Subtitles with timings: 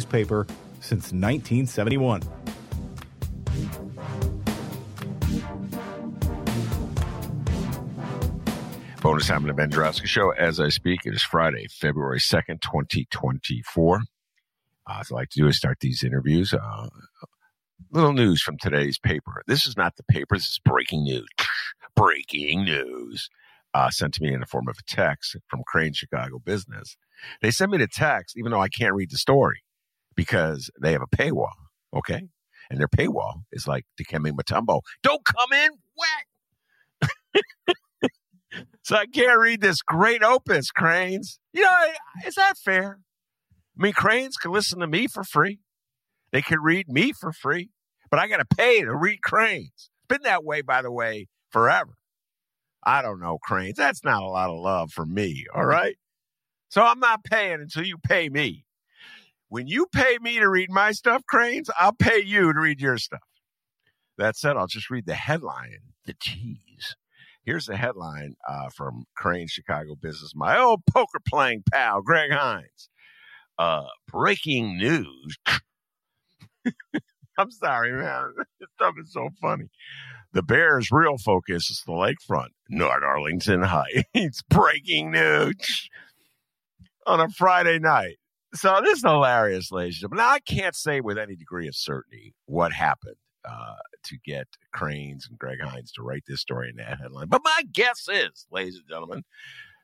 [0.00, 0.46] newspaper
[0.80, 2.22] since 1971.
[9.02, 9.70] Bonus time the Ben
[10.06, 10.30] Show.
[10.30, 13.96] As I speak, it is Friday, February 2nd, 2024.
[14.86, 16.54] Uh, as I like to do is start these interviews.
[16.54, 16.88] Uh,
[17.90, 19.42] little news from today's paper.
[19.46, 20.36] This is not the paper.
[20.36, 21.28] This is breaking news.
[21.94, 23.28] breaking news.
[23.74, 26.96] Uh, sent to me in the form of a text from Crane Chicago Business.
[27.42, 29.62] They sent me the text, even though I can't read the story
[30.16, 31.52] because they have a paywall.
[31.94, 32.22] Okay.
[32.70, 34.80] And their paywall is like Dikembe Mutombo.
[35.02, 35.70] Don't come in
[37.32, 37.40] wet.
[38.82, 41.40] so I can't read this great opus, Crain's.
[41.52, 41.86] You know,
[42.26, 43.00] is that fair?
[43.78, 45.60] I mean, Crain's can listen to me for free.
[46.32, 47.70] They can read me for free,
[48.10, 49.72] but I got to pay to read Crain's.
[49.74, 51.94] It's been that way, by the way, forever.
[52.84, 53.76] I don't know, Crain's.
[53.76, 55.44] That's not a lot of love for me.
[55.52, 55.96] All right.
[56.68, 58.64] So I'm not paying until you pay me.
[59.50, 62.98] When you pay me to read my stuff, Crain's, I'll pay you to read your
[62.98, 63.20] stuff.
[64.16, 66.94] That said, I'll just read the headline, the tease.
[67.42, 70.34] Here's the headline uh, from Crane Chicago Business.
[70.36, 72.88] My old poker playing pal, Greg Hinz.
[73.58, 75.36] Uh, breaking news.
[77.36, 78.34] I'm sorry, man.
[78.60, 79.64] This stuff is so funny.
[80.32, 84.42] The Bears' real focus is the lakefront, not Arlington Heights.
[84.48, 85.90] breaking news
[87.04, 88.19] on a Friday night.
[88.52, 90.24] So this is hilarious, ladies and gentlemen.
[90.24, 93.16] Now, I can't say with any degree of certainty what happened
[93.48, 97.28] uh, to get Crain's and Greg Hinz to write this story in that headline.
[97.28, 99.22] But my guess is, ladies and gentlemen,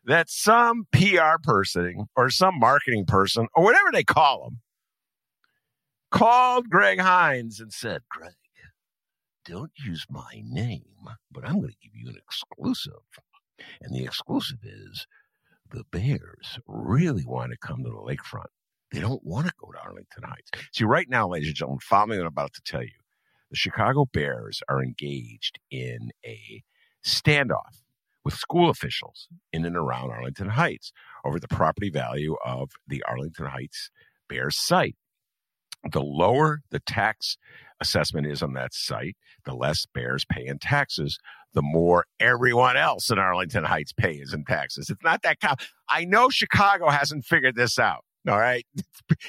[0.04, 4.60] that some PR person or some marketing person or whatever they call them
[6.10, 8.34] called Greg Hinz and said, Greg,
[9.44, 10.82] don't use my name,
[11.30, 12.92] but I'm going to give you an exclusive.
[13.80, 15.06] And the exclusive is
[15.70, 18.46] the Bears really want to come to the lakefront.
[18.92, 20.50] They don't want to go to Arlington Heights.
[20.72, 22.90] See, right now, ladies and gentlemen, follow me what I'm about to tell you.
[23.50, 26.62] The Chicago Bears are engaged in a
[27.04, 27.82] standoff
[28.24, 30.92] with school officials in and around Arlington Heights
[31.24, 33.90] over the property value of the Arlington Heights
[34.28, 34.96] Bears site.
[35.92, 37.36] The lower the tax
[37.80, 41.18] assessment is on that site, the less Bears pay in taxes,
[41.54, 44.90] the more everyone else in Arlington Heights pays in taxes.
[44.90, 45.40] It's not that.
[45.40, 45.56] Com-
[45.88, 48.04] I know Chicago hasn't figured this out.
[48.28, 48.66] All right.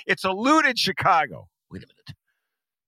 [0.07, 1.49] It's eluded Chicago.
[1.69, 2.17] Wait a minute.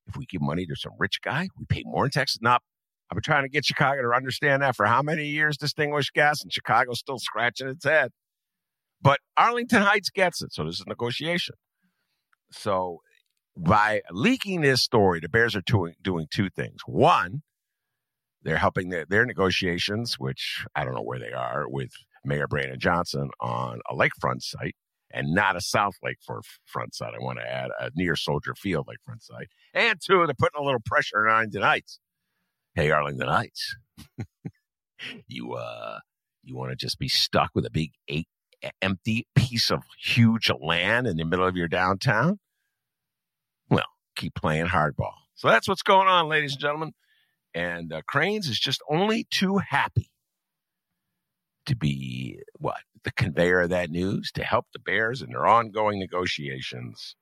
[0.08, 2.40] If we give money to some rich guy, we pay more in taxes.
[2.42, 2.64] Not.
[3.12, 6.44] I've been trying to get Chicago to understand that for how many years, distinguished guests,
[6.44, 8.12] and Chicago's still scratching its head.
[9.02, 10.52] But Arlington Heights gets it.
[10.54, 11.56] So this is negotiation.
[12.52, 13.02] So
[13.60, 16.80] by leaking this story, the Bears are doing, doing two things.
[16.86, 17.42] One,
[18.42, 21.92] they're helping their, their negotiations, which I don't know where they are, with
[22.24, 24.76] Mayor Brandon Johnson on a lakefront site
[25.12, 26.96] and not a South Lake for front.
[27.02, 29.50] I want to add a near Soldier Field lakefront site.
[29.74, 32.00] And two, they're putting a little pressure on Arlington Heights.
[32.76, 33.76] Hey, Arlington Heights,
[35.28, 36.00] you uh,
[36.44, 38.28] you want to just be stuck with a big eight
[38.82, 42.40] empty piece of huge land in the middle of your downtown?
[44.20, 45.14] Keep playing hardball.
[45.36, 46.92] So that's what's going on, ladies and gentlemen.
[47.54, 50.12] And uh, Crain's is just only too happy
[51.66, 56.00] to be what the conveyor of that news to help the Bears in their ongoing
[56.00, 57.16] negotiations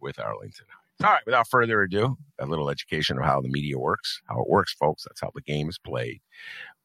[0.00, 1.04] with Arlington Heights.
[1.04, 4.48] All right, without further ado, a little education of how the media works, how it
[4.48, 5.04] works, folks.
[5.04, 6.20] That's how the game is played.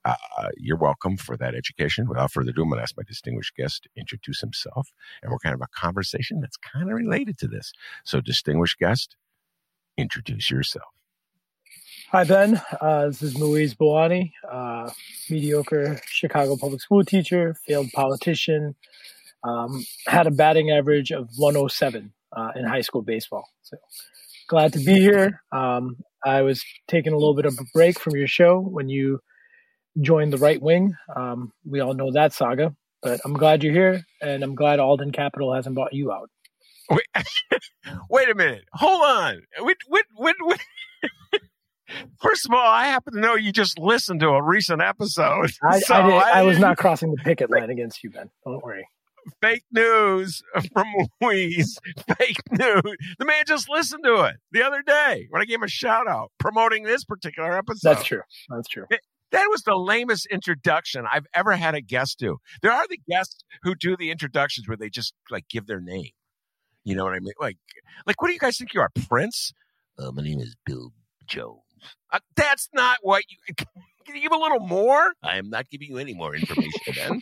[0.05, 0.13] Uh,
[0.57, 2.07] you're welcome for that education.
[2.07, 4.89] Without further ado, I'm going to ask my distinguished guest to introduce himself,
[5.23, 7.73] and we're kind of a conversation that's kind of related to this.
[8.03, 9.15] So, distinguished guest,
[9.97, 10.85] introduce yourself.
[12.11, 12.61] Hi, Ben.
[12.79, 14.89] Uh, this is Mueze Bawany, uh,
[15.29, 18.75] mediocre Chicago public school teacher, failed politician,
[19.43, 23.49] um, had a batting average of 107 uh, in high school baseball.
[23.63, 23.77] So
[24.47, 25.41] glad to be here.
[25.51, 29.19] Um, I was taking a little bit of a break from your show when you
[29.99, 30.95] joined the right wing.
[31.15, 35.11] Um, we all know that saga, but I'm glad you're here, and I'm glad Alden
[35.11, 36.29] Capital hasn't bought you out.
[36.89, 37.05] Wait,
[38.09, 38.65] wait a minute.
[38.73, 39.41] Hold on.
[39.59, 40.59] Wait, wait, wait, wait.
[42.19, 45.51] First of all, I happen to know you just listened to a recent episode.
[45.63, 48.29] I, so I, did, I, I was not crossing the picket line against you, Ben.
[48.43, 48.87] Don't worry
[49.41, 50.41] fake news
[50.73, 50.85] from
[51.21, 51.77] Mueze.
[52.17, 52.97] Fake news.
[53.19, 56.07] The man just listened to it the other day when I gave him a shout
[56.07, 57.89] out promoting this particular episode.
[57.89, 58.21] That's true.
[58.49, 58.85] That's true.
[58.89, 59.01] It,
[59.31, 62.37] that was the lamest introduction I've ever had a guest do.
[62.61, 66.11] There are the guests who do the introductions where they just like give their name.
[66.85, 67.33] You know what I mean?
[67.39, 67.57] Like,
[68.05, 69.51] like what do you guys think you are, Prince?
[69.97, 70.93] Uh, my name is Bill
[71.25, 71.59] Jones.
[72.11, 73.53] Uh, that's not what you.
[74.05, 75.13] Can you give a little more?
[75.23, 77.21] I am not giving you any more information, then.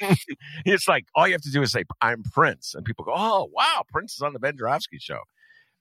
[0.64, 3.48] it's like all you have to do is say, "I'm Prince," and people go, "Oh,
[3.52, 5.20] wow, Prince is on the Ben Joravsky show."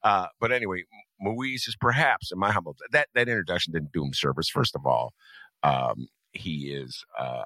[0.03, 0.83] Uh, but anyway,
[1.23, 4.47] Mueze is perhaps, in my humble that that introduction didn't do him service.
[4.47, 5.13] First of all,
[5.63, 7.43] um, he is uh,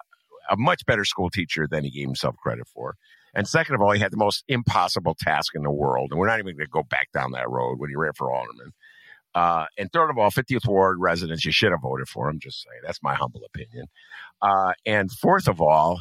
[0.49, 2.95] a much better school teacher than he gave himself credit for.
[3.35, 6.11] And second of all, he had the most impossible task in the world.
[6.11, 8.33] And we're not even going to go back down that road when he ran for
[8.33, 8.71] alderman.
[9.35, 12.39] Uh, and third of all, 50th Ward residents, you should have voted for him.
[12.39, 13.87] Just say that's my humble opinion.
[14.41, 15.99] Uh, and fourth of all,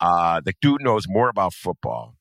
[0.00, 2.14] uh, the dude knows more about football,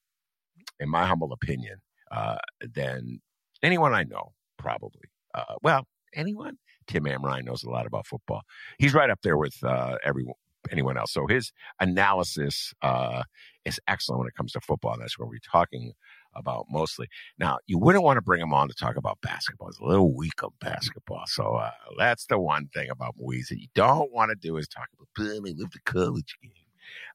[0.80, 1.78] in my humble opinion,
[2.12, 3.22] uh, than
[3.62, 5.10] anyone I know, probably.
[5.36, 5.86] Uh, well,
[6.16, 6.58] anyone?
[6.88, 8.42] Tim Amrine knows a lot about football.
[8.80, 10.36] He's right up there with uh, everyone,
[10.72, 11.12] anyone else.
[11.12, 13.24] So his analysis uh,
[13.66, 14.94] is excellent when it comes to football.
[14.94, 15.94] And that's what we're talking
[16.36, 17.08] about mostly.
[17.40, 19.70] Now, you wouldn't want to bring him on to talk about basketball.
[19.70, 21.24] It's a little weak on basketball.
[21.28, 24.68] So uh, that's the one thing about Mueze that you don't want to do is
[24.68, 26.52] talk about, I love the college game.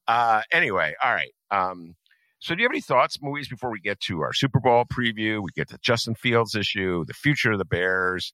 [0.09, 1.33] Uh, anyway, all right.
[1.51, 1.95] Um,
[2.43, 5.43] so, do you have any thoughts, Mueze, before we get to our Super Bowl preview?
[5.43, 8.33] We get to Justin Fields issue, the future of the Bears,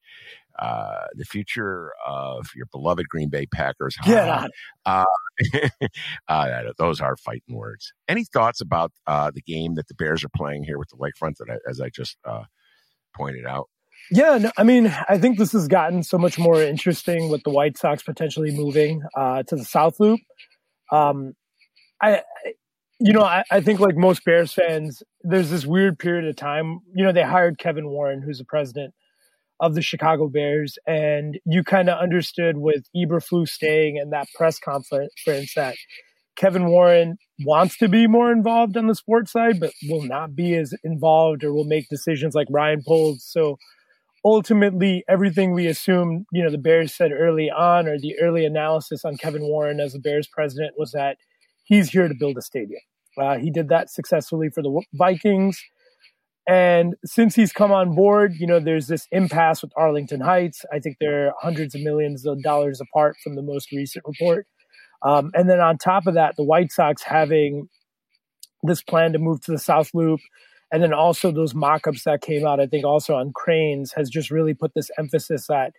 [0.59, 3.97] uh, the future of your beloved Green Bay Packers.
[4.05, 4.51] Get on.
[4.85, 5.05] Uh,
[6.29, 7.93] uh, those are fighting words.
[8.09, 11.37] Any thoughts about uh, the game that the Bears are playing here with the Lakefront,
[11.39, 12.45] that I, as I just uh,
[13.15, 13.69] pointed out?
[14.11, 17.51] Yeah, no, I mean, I think this has gotten so much more interesting with the
[17.51, 20.21] White Sox potentially moving uh, to the South Loop.
[20.93, 21.35] Um,
[22.01, 22.23] I,
[23.01, 26.81] you know, I, I, think like most Bears fans, there's this weird period of time.
[26.95, 28.95] You know, they hired Kevin Warren, who's the president
[29.61, 34.59] of the Chicago Bears, and you kind of understood with Eberflus staying and that press
[34.59, 35.13] conference
[35.55, 35.77] that
[36.37, 40.55] Kevin Warren wants to be more involved on the sports side, but will not be
[40.55, 43.25] as involved or will make decisions like Ryan Poles.
[43.27, 43.57] So
[44.25, 49.05] ultimately, everything we assumed, you know, the Bears said early on, or the early analysis
[49.05, 51.17] on Kevin Warren as the Bears president was that
[51.65, 52.81] he's here to build a stadium.
[53.19, 55.59] Uh, he did that successfully for the Vikings.
[56.49, 60.65] And since he's come on board, you know, there's this impasse with Arlington Heights.
[60.73, 64.47] I think they're hundreds of millions of dollars apart from the most recent report.
[65.03, 67.69] Um, and then on top of that, the White Sox having
[68.63, 70.21] this plan to move to the South Loop.
[70.73, 74.09] And then also those mock ups that came out, I think also on Crain's has
[74.09, 75.73] just really put this emphasis that,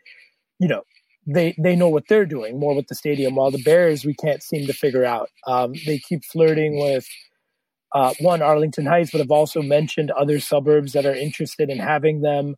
[0.60, 0.84] you know,
[1.28, 3.36] they they know what they're doing more with the stadium.
[3.36, 5.30] While the Bears, we can't seem to figure out.
[5.46, 7.06] Um, they keep flirting with
[7.98, 12.22] uh, one Arlington Heights, but I've also mentioned other suburbs that are interested in having
[12.22, 12.56] them.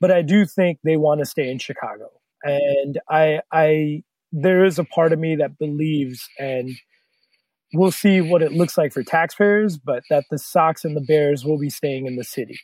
[0.00, 2.10] But I do think they want to stay in Chicago,
[2.42, 6.70] and I I there is a part of me that believes and
[7.72, 11.44] we'll see what it looks like for taxpayers, but that the Sox and the Bears
[11.44, 12.58] will be staying in the city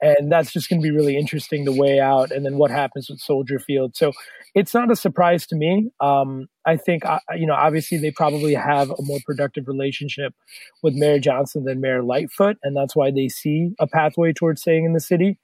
[0.00, 3.08] and that's just going to be really interesting to weigh out and then what happens
[3.10, 3.96] with soldier field.
[3.96, 4.12] So
[4.54, 5.90] it's not a surprise to me.
[6.00, 10.34] Um, i think uh, you know obviously they probably have a more productive relationship
[10.82, 14.84] with mayor johnson than mayor lightfoot and that's why they see a pathway towards staying
[14.84, 15.38] in the city.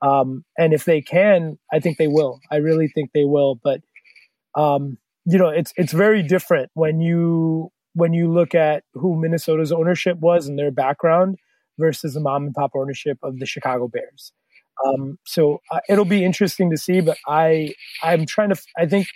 [0.00, 2.40] Um, and if they can i think they will.
[2.50, 3.80] I really think they will but
[4.54, 9.72] um, you know it's it's very different when you when you look at who minnesota's
[9.72, 11.36] ownership was and their background
[11.78, 14.32] versus the mom and pop ownership of the Chicago Bears.
[14.86, 19.06] Um, so uh, it'll be interesting to see, but I I'm trying to I think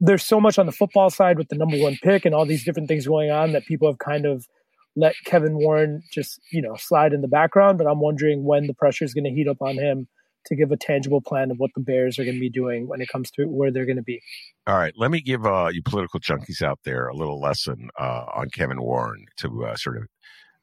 [0.00, 2.64] there's so much on the football side with the number one pick and all these
[2.64, 4.46] different things going on that people have kind of
[4.96, 7.78] let Kevin Warren just you know slide in the background.
[7.78, 10.08] But I'm wondering when the pressure is going to heat up on him
[10.46, 13.00] to give a tangible plan of what the Bears are going to be doing when
[13.00, 14.20] it comes to where they're going to be.
[14.66, 18.24] All right, let me give uh, you political junkies out there a little lesson uh,
[18.34, 20.04] on Kevin Warren to uh, sort of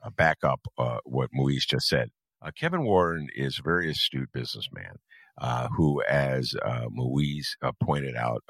[0.02, 2.10] Uh, back up uh, what Mueze just said.
[2.42, 4.96] Uh, Kevin Warren is a very astute businessman
[5.42, 7.48] uh, who, as uh, Mueze
[7.84, 8.42] pointed out,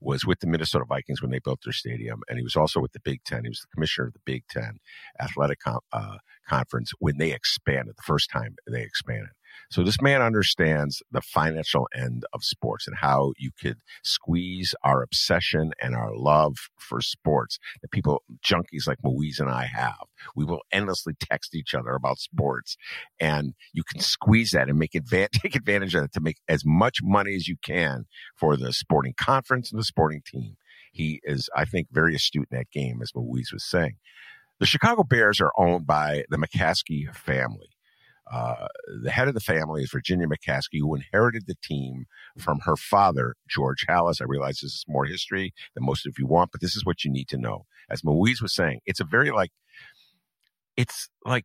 [0.00, 2.92] was with the Minnesota Vikings when they built their stadium, and he was also with
[2.92, 3.44] the Big Ten.
[3.44, 4.78] He was the commissioner of the Big Ten
[5.18, 5.60] Athletic
[6.46, 9.30] Conference when they expanded the first time they expanded.
[9.70, 15.02] So this man understands the financial end of sports and how you could squeeze our
[15.02, 20.06] obsession and our love for sports that people, junkies like Mueze and I have.
[20.36, 22.76] We will endlessly text each other about sports
[23.20, 26.64] and you can squeeze that and make advantage, take advantage of it to make as
[26.64, 28.06] much money as you can
[28.36, 30.56] for the sporting conference and the sporting team.
[30.92, 33.96] He is, I think, very astute in that game, as Mueze was saying.
[34.60, 37.73] The Chicago Bears are owned by the McCaskey family.
[38.32, 38.68] Uh,
[39.02, 42.06] the head of the family is Virginia McCaskey, who inherited the team
[42.38, 44.20] from her father, George Halas.
[44.20, 47.04] I realize this is more history than most of you want, but this is what
[47.04, 47.66] you need to know.
[47.90, 49.50] As Mueze was saying, it's a very like,
[50.76, 51.44] it's like,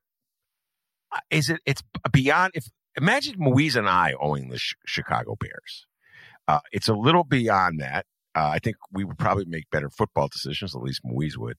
[1.12, 5.86] uh, is it, it's beyond, if, imagine Mueze and I owning the Sh- Chicago Bears.
[6.48, 8.06] Uh, it's a little beyond that.
[8.36, 11.58] Uh, I think we would probably make better football decisions, at least Mueze would.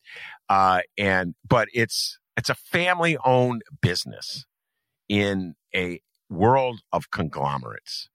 [0.49, 4.47] Uh, and, but it's, it's a family owned business
[5.11, 6.01] in a
[6.31, 8.09] world of conglomerates.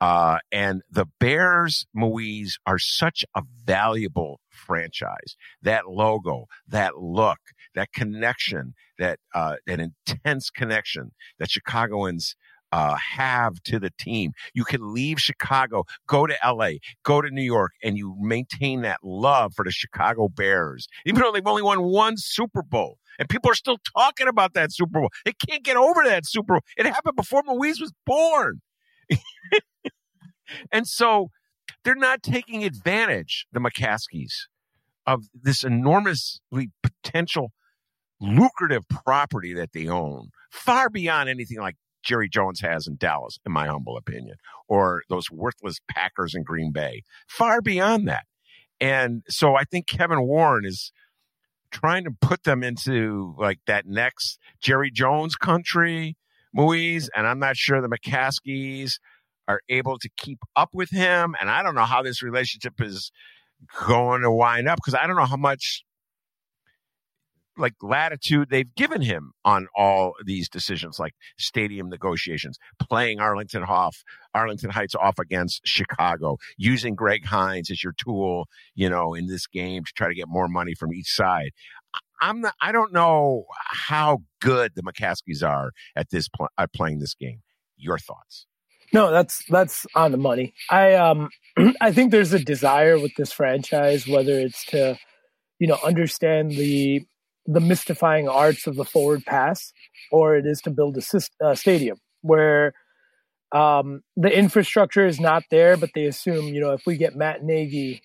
[0.00, 5.36] Uh, and the Bears, Mueze, are such a valuable franchise.
[5.60, 7.38] That logo, that look,
[7.74, 12.34] that connection, that uh, that intense connection that Chicagoans
[12.72, 14.32] uh, have to the team.
[14.54, 16.72] You can leave Chicago, go to LA,
[17.04, 21.32] go to New York, and you maintain that love for the Chicago Bears, even though
[21.32, 22.98] they've only won one Super Bowl.
[23.18, 25.10] And people are still talking about that Super Bowl.
[25.24, 26.62] They can't get over that Super Bowl.
[26.76, 28.62] It happened before Mueze was born.
[30.72, 31.30] and so
[31.84, 34.32] they're not taking advantage, the McCaskeys,
[35.06, 37.52] of this enormously potential
[38.20, 43.52] lucrative property that they own, far beyond anything like Jerry Jones has in Dallas, in
[43.52, 44.36] my humble opinion,
[44.68, 48.24] or those worthless Packers in Green Bay, far beyond that.
[48.80, 50.92] And so I think Kevin Warren is
[51.70, 56.16] trying to put them into like that next Jerry Jones country,
[56.56, 58.94] Mueze, and I'm not sure the McCaskeys
[59.46, 61.34] are able to keep up with him.
[61.40, 63.10] And I don't know how this relationship is
[63.86, 65.84] going to wind up because I don't know how much
[67.60, 74.02] like latitude they've given him on all these decisions, like stadium negotiations, playing Arlington Hoff,
[74.34, 79.46] Arlington Heights off against Chicago, using Greg Hinz as your tool, you know, in this
[79.46, 81.50] game to try to get more money from each side.
[82.22, 86.98] I'm not, I don't know how good the McCaskeys are at this pl- at playing
[86.98, 87.42] this game.
[87.76, 88.46] Your thoughts?
[88.92, 90.54] No, that's that's on the money.
[90.68, 91.30] I um
[91.80, 94.98] I think there's a desire with this franchise, whether it's to
[95.58, 97.06] you know understand the
[97.46, 99.72] the mystifying arts of the forward pass,
[100.12, 101.02] or it is to build a
[101.44, 102.74] uh, stadium where
[103.52, 107.42] um, the infrastructure is not there, but they assume, you know, if we get Matt
[107.42, 108.02] Nagy,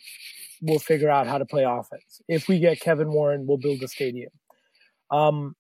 [0.62, 2.22] we'll figure out how to play offense.
[2.28, 4.32] If we get Kevin Warren, we'll build a stadium.
[5.12, 5.56] Um,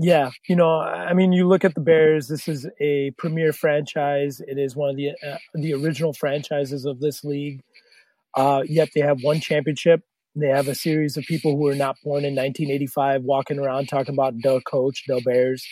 [0.00, 2.28] yeah, you know, I mean, you look at the Bears.
[2.28, 4.40] This is a premier franchise.
[4.46, 7.62] It is one of the uh, the original franchises of this league.
[8.34, 10.02] Uh, yet they have one championship
[10.40, 14.14] they have a series of people who were not born in 1985 walking around talking
[14.14, 15.66] about the coach, the Bears,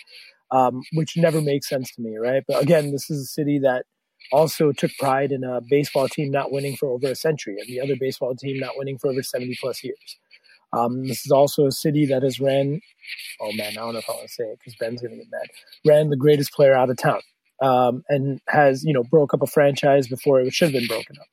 [0.51, 2.43] um, which never makes sense to me, right?
[2.47, 3.85] But again, this is a city that
[4.33, 7.81] also took pride in a baseball team not winning for over a century and the
[7.81, 10.19] other baseball team not winning for over 70 plus years.
[10.73, 12.81] Um, this is also a city that has ran,
[13.41, 15.19] oh man, I don't know if I want to say it because Ben's going to
[15.19, 15.47] get mad,
[15.87, 17.21] ran the greatest player out of town
[17.63, 21.17] um, and has, you know, broke up a franchise before it should have been broken
[21.21, 21.27] up.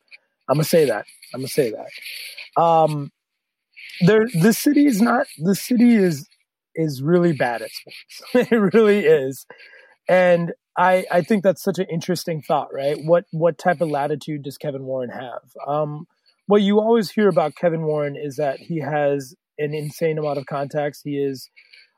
[0.50, 1.06] I'm going to say that.
[1.34, 2.62] I'm going to say that.
[2.62, 3.12] Um,
[4.02, 6.28] there the city is not the city is
[6.76, 8.52] is really bad at sports.
[8.52, 9.46] it really is.
[10.10, 12.98] And I I think that's such an interesting thought, right?
[13.04, 15.42] What what type of latitude does Kevin Warren have?
[15.68, 16.08] Um,
[16.48, 20.46] what you always hear about Kevin Warren is that he has an insane amount of
[20.46, 21.02] contacts.
[21.04, 21.50] He is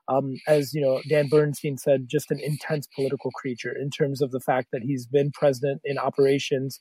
[0.07, 4.31] um, as you know, Dan Bernstein said, just an intense political creature in terms of
[4.31, 6.79] the fact that he's been president in operations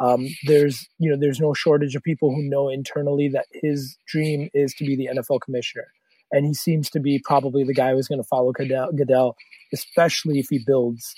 [0.00, 4.48] um, there's you know there's no shortage of people who know internally that his dream
[4.52, 5.86] is to be the NFL commissioner,
[6.32, 9.36] and he seems to be probably the guy who's going to follow Goodell, Goodell,
[9.72, 11.14] especially if he builds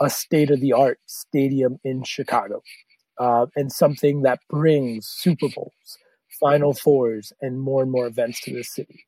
[0.00, 2.62] a state of the art stadium in Chicago,
[3.18, 5.98] uh, and something that brings Super Bowls,
[6.40, 9.04] Final Fours, and more and more events to this city.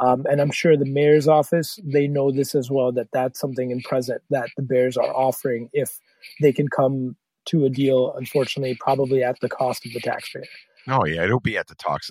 [0.00, 3.70] Um, and I'm sure the mayor's office they know this as well that that's something
[3.70, 5.98] in present that the Bears are offering if
[6.40, 7.16] they can come
[7.48, 10.44] to a deal, unfortunately, probably at the cost of the taxpayer.
[10.88, 12.10] Oh yeah, it'll be at the tox-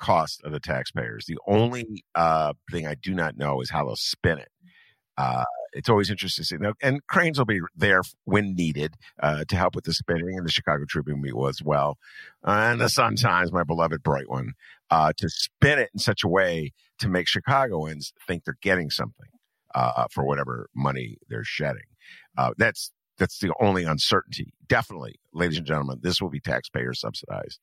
[0.00, 1.26] cost of the taxpayers.
[1.26, 4.48] The only uh, thing I do not know is how they'll spin it.
[5.18, 6.56] Uh, it's always interesting to see.
[6.56, 10.46] Now, and Crain's will be there when needed uh, to help with the spinning, and
[10.46, 11.98] the Chicago Tribune will as well,
[12.42, 14.52] and the Sun Times, my beloved bright one,
[14.90, 19.28] uh, to spin it in such a way to make Chicagoans think they're getting something
[19.74, 21.82] uh, for whatever money they're shedding.
[22.36, 24.52] Uh, that's that's the only uncertainty.
[24.66, 27.60] Definitely, ladies and gentlemen, this will be taxpayer subsidized.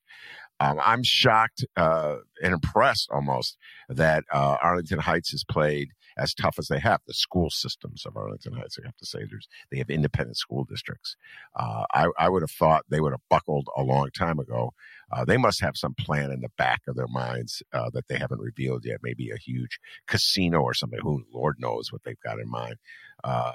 [0.60, 3.58] Um, I'm shocked uh, and impressed almost
[3.88, 7.00] that uh, Arlington Heights has played as tough as they have.
[7.06, 10.64] The school systems of Arlington Heights, I have to say, there's they have independent school
[10.64, 11.16] districts.
[11.54, 14.72] Uh, I, I, would have thought they would have buckled a long time ago.
[15.12, 18.16] Uh, they must have some plan in the back of their minds uh, that they
[18.16, 19.00] haven't revealed yet.
[19.02, 21.00] Maybe a huge casino or something.
[21.02, 22.76] Who Lord knows what they've got in mind,
[23.22, 23.52] uh,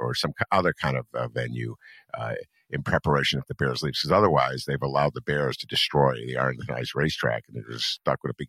[0.00, 1.76] or some other kind of uh, venue
[2.16, 2.34] uh,
[2.70, 3.92] in preparation if the Bears leave.
[3.92, 7.86] Because otherwise, they've allowed the Bears to destroy the Arlington Heights racetrack, and they're just
[7.86, 8.48] stuck with a big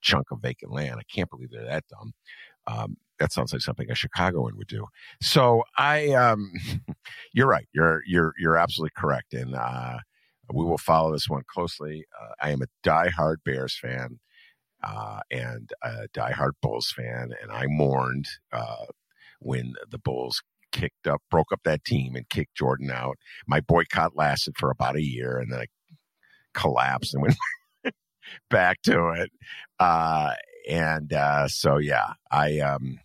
[0.00, 0.96] chunk of vacant land.
[0.98, 2.12] I can't believe they're that dumb.
[2.68, 4.86] Um, that sounds like something a Chicagoan would do.
[5.20, 6.52] So I, um,
[7.32, 7.66] you're right.
[7.72, 9.98] You're you're you're absolutely correct, and uh,
[10.52, 12.04] we will follow this one closely.
[12.20, 14.20] Uh, I am a diehard Bears fan
[14.82, 18.86] uh, and a diehard Bulls fan, and I mourned uh,
[19.40, 23.16] when the Bulls kicked up, broke up that team, and kicked Jordan out.
[23.46, 25.66] My boycott lasted for about a year, and then I
[26.54, 27.36] collapsed and went
[28.50, 29.30] back to it.
[29.78, 30.34] Uh,
[30.68, 33.00] and uh, so, yeah, I um,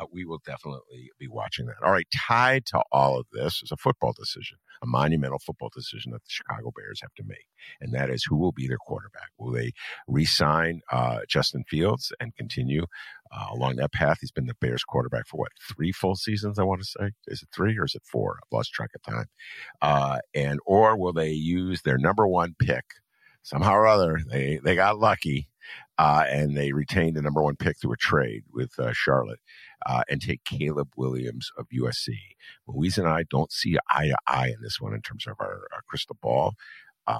[0.00, 1.76] uh, we will definitely be watching that.
[1.84, 6.12] All right, tied to all of this is a football decision, a monumental football decision
[6.12, 7.46] that the Chicago Bears have to make,
[7.80, 9.30] and that is who will be their quarterback.
[9.38, 9.72] Will they
[10.06, 12.86] re-sign uh, Justin Fields and continue
[13.32, 14.18] uh, along that path?
[14.20, 16.58] He's been the Bears quarterback for what three full seasons?
[16.58, 18.38] I want to say is it three or is it four?
[18.42, 19.26] I've lost track of time.
[19.80, 22.84] Uh, and or will they use their number one pick?
[23.42, 25.48] Somehow or other, they they got lucky
[25.98, 29.40] uh, and they retain the number one pick through a trade with uh, Charlotte
[29.86, 32.10] uh, and take Caleb Williams of USC.
[32.68, 35.66] Mueze and I don't see eye to eye in this one in terms of our,
[35.74, 36.54] our crystal ball.
[37.06, 37.18] Uh,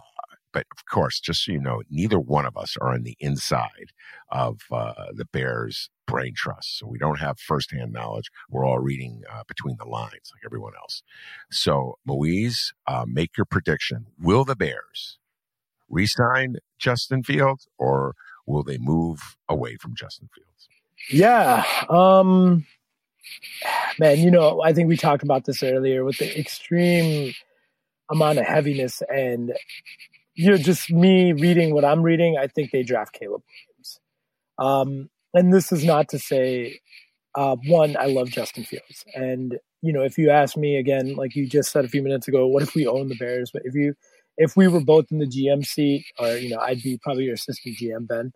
[0.52, 3.92] but of course, just so you know, neither one of us are on the inside
[4.30, 6.78] of uh, the Bears brain trust.
[6.78, 8.30] So we don't have firsthand knowledge.
[8.48, 11.02] We're all reading uh, between the lines like everyone else.
[11.50, 12.72] So, Mueze,
[13.06, 14.06] make your prediction.
[14.18, 15.18] Will the Bears
[15.88, 18.14] resign Justin Fields or
[18.48, 20.68] will they move away from Justin Fields?
[21.10, 21.64] Yeah.
[21.88, 22.66] Um,
[23.98, 27.34] man, you know, I think we talked about this earlier with the extreme
[28.10, 29.52] amount of heaviness and
[30.38, 34.00] you know, just me reading what I'm reading, I think they draft Caleb Williams.
[34.56, 36.78] Um, and this is not to say,
[37.34, 39.04] uh, one, I love Justin Fields.
[39.16, 42.28] And, you know, if you ask me again, like you just said a few minutes
[42.28, 43.50] ago, what if we own the Bears?
[43.52, 43.94] But if you
[44.38, 47.34] if we were both in the GM seat, or you know, I'd be probably your
[47.34, 48.32] assistant GM, Ben.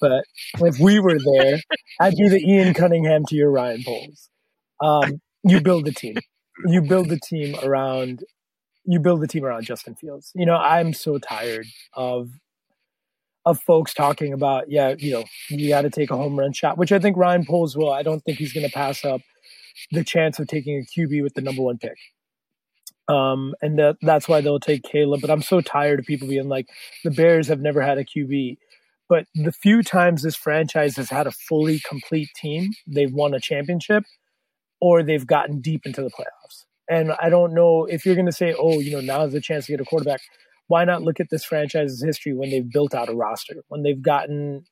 [0.00, 0.24] But
[0.60, 1.58] if we were there,
[2.00, 4.30] I'd be the Ian Cunningham to your Ryan Poles.
[4.80, 6.16] Um, you build the team.
[6.66, 8.24] You build the team around.
[8.84, 10.32] You build the team around Justin Fields.
[10.34, 12.30] You know, I'm so tired of
[13.46, 16.76] of folks talking about, yeah, you know, you got to take a home run shot,
[16.76, 17.90] which I think Ryan Poles will.
[17.90, 19.22] I don't think he's going to pass up
[19.90, 21.96] the chance of taking a QB with the number one pick.
[23.10, 25.20] Um, and that, that's why they'll take Caleb.
[25.20, 26.68] But I'm so tired of people being like,
[27.02, 28.56] the Bears have never had a QB.
[29.08, 33.40] But the few times this franchise has had a fully complete team, they've won a
[33.40, 34.04] championship
[34.80, 36.64] or they've gotten deep into the playoffs.
[36.88, 39.66] And I don't know if you're going to say, oh, you know, now's the chance
[39.66, 40.20] to get a quarterback.
[40.68, 44.00] Why not look at this franchise's history when they've built out a roster, when they've
[44.00, 44.64] gotten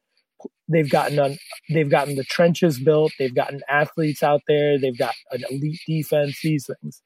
[0.69, 1.37] they've gotten on
[1.71, 6.39] they've gotten the trenches built, they've gotten athletes out there, they've got an elite defense,
[6.43, 7.03] these things.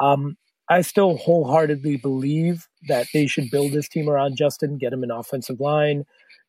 [0.00, 0.36] Um,
[0.70, 5.10] I still wholeheartedly believe that they should build this team around Justin, get him an
[5.10, 6.04] offensive line,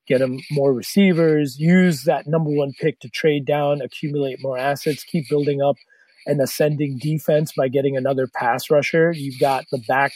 [0.08, 5.04] get him more receivers, use that number one pick to trade down, accumulate more assets,
[5.04, 5.78] keep building up
[6.26, 9.12] an ascending defense by getting another pass rusher.
[9.12, 10.12] You've got the back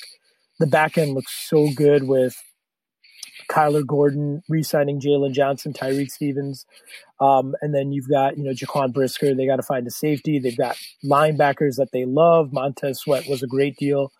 [0.59, 2.35] the back end looks so good with
[3.47, 6.65] Kyler Gordon re-signing Jaylon Johnson, Tyrique Stevens,
[7.19, 9.33] um, and then you've got you know Jaquan Brisker.
[9.33, 10.39] They got to find a safety.
[10.39, 12.51] They've got linebackers that they love.
[12.51, 14.11] Montez Sweat was a great deal.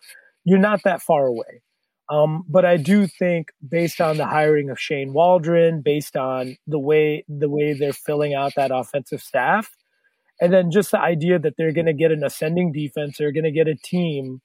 [0.44, 1.62] You're not that far away,
[2.08, 6.78] um, but I do think based on the hiring of Shane Waldron, based on the
[6.78, 9.70] way the way they're filling out that offensive staff,
[10.40, 13.44] and then just the idea that they're going to get an ascending defense, they're going
[13.44, 14.40] to get a team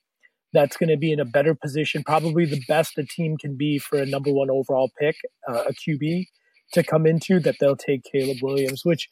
[0.54, 3.78] that's going to be in a better position, probably the best a team can be
[3.78, 5.16] for a number one overall pick,
[5.48, 6.26] uh, a QB
[6.74, 9.10] to come into, that they'll take Caleb Williams, which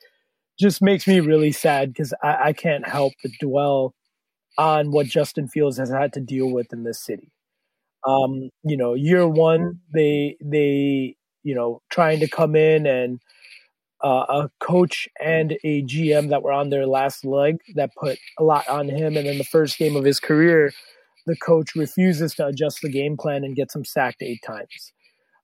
[0.60, 3.94] just makes me really sad because I, I, can't help but dwell
[4.58, 7.32] on what Justin Fields has had to deal with in this city.
[8.08, 13.20] Um, you know, year one, they they you know trying to come in and
[14.04, 18.44] uh, a coach and a GM that were on their last leg that put a
[18.44, 19.18] lot on him.
[19.18, 20.72] And then the first game of his career,
[21.28, 24.94] the coach refuses to adjust the game plan and gets him sacked eight times.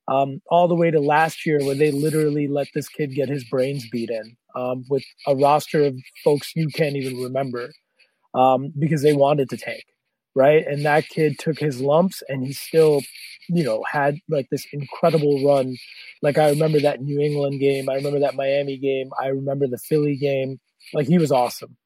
[0.08, 3.44] Um, all the way to last year, where they literally let this kid get his
[3.44, 7.70] brains beat in um, with a roster of folks you can't even remember
[8.34, 9.84] um, because they wanted to tank,
[10.34, 10.66] right?
[10.66, 13.00] And that kid took his lumps and he still,
[13.48, 15.76] you know, had like this incredible run.
[16.22, 19.78] Like I remember that New England game, I remember that Miami game, I remember the
[19.78, 20.60] Philly game.
[20.92, 21.76] Like he was awesome.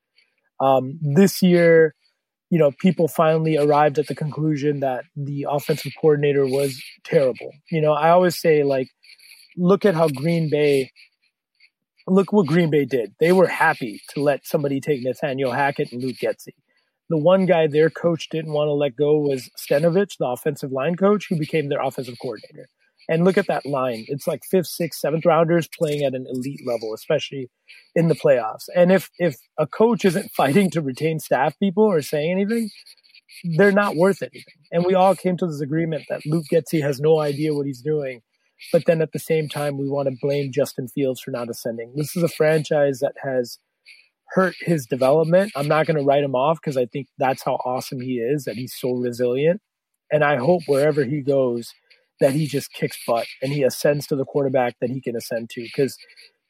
[0.61, 1.94] Um, this year,
[2.50, 7.52] you know, people finally arrived at the conclusion that the offensive coordinator was terrible.
[7.70, 8.88] You know, I always say, like,
[9.56, 10.90] look at how Green Bay,
[12.06, 13.14] look what Green Bay did.
[13.20, 16.54] They were happy to let somebody take Nathaniel Hackett and Luke Getsy.
[17.11, 20.94] The one guy their coach didn't want to let go was Stenavich, the offensive line
[20.94, 22.68] coach, who became their offensive coordinator.
[23.08, 24.04] And look at that line.
[24.08, 27.48] It's like fifth, sixth, seventh rounders playing at an elite level, especially
[27.94, 28.68] in the playoffs.
[28.74, 32.70] And if if a coach isn't fighting to retain staff people or saying anything,
[33.56, 34.42] they're not worth anything.
[34.70, 37.80] And we all came to this agreement that Luke Getsy has no idea what he's
[37.80, 38.20] doing.
[38.72, 41.92] But then at the same time, we want to blame Justin Fields for not ascending.
[41.94, 43.58] This is a franchise that has
[44.30, 45.52] hurt his development.
[45.56, 48.44] I'm not going to write him off because I think that's how awesome he is,
[48.44, 49.60] that he's so resilient.
[50.10, 51.72] And I hope wherever he goes,
[52.20, 55.50] that he just kicks butt and he ascends to the quarterback that he can ascend
[55.50, 55.62] to.
[55.62, 55.96] Because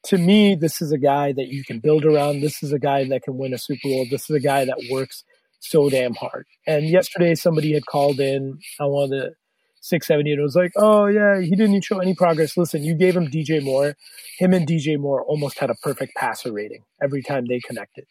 [0.05, 2.41] to me, this is a guy that you can build around.
[2.41, 4.05] This is a guy that can win a Super Bowl.
[4.09, 5.23] This is a guy that works
[5.59, 6.45] so damn hard.
[6.65, 9.33] And yesterday, somebody had called in on one of the
[9.81, 12.95] six seventy, and it was like, "Oh yeah, he didn't show any progress." Listen, you
[12.95, 13.95] gave him DJ Moore.
[14.37, 18.05] Him and DJ Moore almost had a perfect passer rating every time they connected.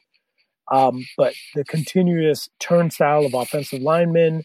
[0.71, 4.43] Um, but the continuous turnstile of offensive linemen,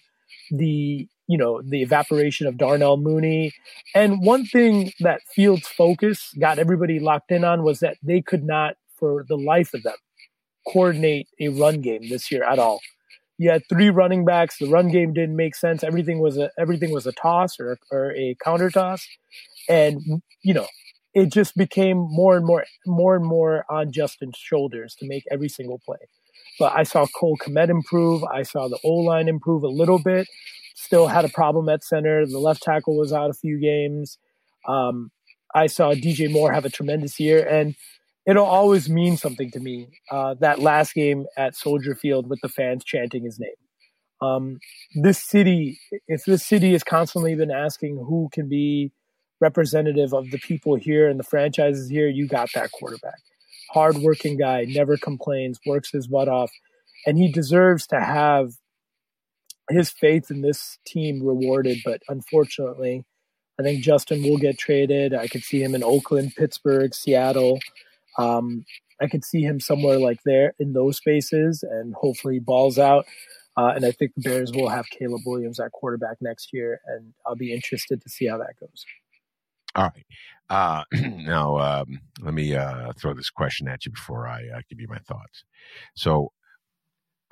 [0.50, 3.54] the you know, the evaporation of Darnell Mooney.
[3.96, 8.44] And one thing that Fields' focus got everybody locked in on was that they could
[8.44, 9.96] not, for the life of them,
[10.68, 12.80] coordinate a run game this year at all.
[13.38, 14.58] You had three running backs.
[14.60, 15.84] The run game didn't make sense.
[15.84, 19.06] Everything was a everything was a toss or or a counter toss,
[19.68, 20.68] and you know
[21.14, 25.50] it just became more and more more and more on Justin's shoulders to make every
[25.50, 25.98] single play.
[26.60, 28.24] But I saw Cole Kmet improve.
[28.24, 30.28] I saw the O line improve a little bit
[30.76, 32.26] still had a problem at center.
[32.26, 34.18] The left tackle was out a few games.
[34.68, 35.12] Um,
[35.54, 37.76] I saw DJ Moore have a tremendous year, and
[38.26, 39.90] it'll always mean something to me.
[40.12, 43.52] Uh, that last game at Soldier Field with the fans chanting his name.
[44.22, 44.60] Um,
[44.96, 48.92] this city, if this city has constantly been asking who can be
[49.42, 53.20] representative of the people here and the franchises here, you got that quarterback.
[53.72, 56.52] Hardworking guy, never complains, works his butt off,
[57.06, 58.54] and he deserves to have
[59.70, 61.80] his faith in this team rewarded.
[61.84, 63.06] But unfortunately,
[63.60, 65.14] I think Justin will get traded.
[65.14, 67.60] I could see him in Oakland, Pittsburgh, Seattle.
[68.18, 68.66] Um,
[69.02, 73.06] I could see him somewhere like there in those spaces, and hopefully balls out.
[73.56, 77.14] Uh, and I think the Bears will have Caleb Williams at quarterback next year, and
[77.26, 78.86] I'll be interested to see how that goes.
[79.76, 80.06] All right.
[80.50, 84.80] Uh, now, um, let me uh, throw this question at you before I uh, give
[84.80, 85.44] you my thoughts.
[85.96, 86.32] So,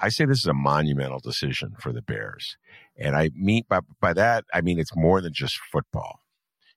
[0.01, 2.57] I say this is a monumental decision for the Bears.
[2.97, 6.21] And I mean by, by that, I mean it's more than just football.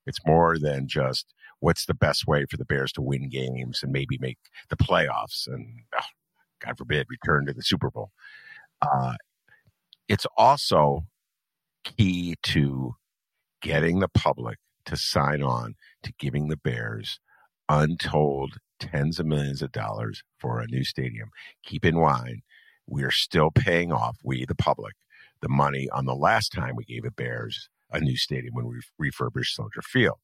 [0.06, 3.90] It's more than just what's the best way for the Bears to win games and
[3.90, 6.04] maybe make the playoffs and, oh,
[6.60, 8.10] God forbid, return to the Super Bowl.
[8.82, 9.14] Uh,
[10.08, 11.06] it's also
[11.84, 12.96] key to
[13.62, 17.18] getting the public to sign on to giving the Bears
[17.68, 21.30] untold tens of millions of dollars for a new stadium.
[21.64, 22.42] Keep in mind,
[22.86, 24.94] we are still paying off, we, the public,
[25.40, 28.80] the money on the last time we gave the Bears a new stadium when we
[28.98, 30.18] refurbished Soldier Field.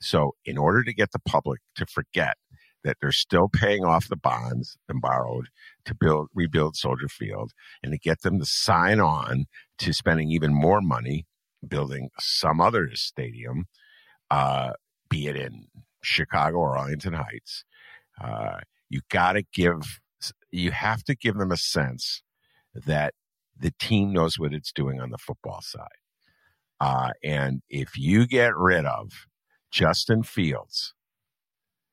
[0.00, 2.36] So, in order to get the public to forget
[2.82, 5.48] that they're still paying off the bonds and borrowed
[5.86, 9.46] to build rebuild Soldier Field, and to get them to sign on
[9.78, 11.26] to spending even more money
[11.66, 13.66] building some other stadium,
[14.30, 14.72] uh,
[15.08, 15.66] be it in
[16.02, 17.64] Chicago or Arlington Heights,
[18.20, 18.58] uh,
[18.90, 20.00] you got to give
[20.50, 22.22] you have to give them a sense
[22.74, 23.14] that
[23.58, 25.88] the team knows what it's doing on the football side.
[26.80, 29.26] Uh, and if you get rid of
[29.70, 30.92] Justin Fields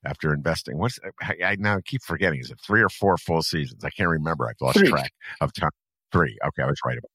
[0.03, 3.83] after investing, what's I, I now keep forgetting, is it three or four full seasons?
[3.85, 4.47] I can't remember.
[4.47, 4.89] I've lost three.
[4.89, 5.69] track of time.
[6.11, 6.37] Three.
[6.45, 7.11] Okay, I was right about.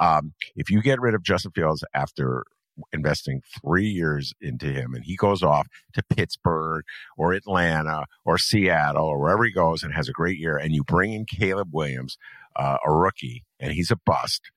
[0.00, 0.06] Three.
[0.06, 2.44] Um, if you get rid of Justin Fields after
[2.92, 6.84] investing three years into him and he goes off to Pittsburgh
[7.16, 10.84] or Atlanta or Seattle or wherever he goes and has a great year and you
[10.84, 12.18] bring in Caleb Williams,
[12.56, 14.50] uh, a rookie, and he's a bust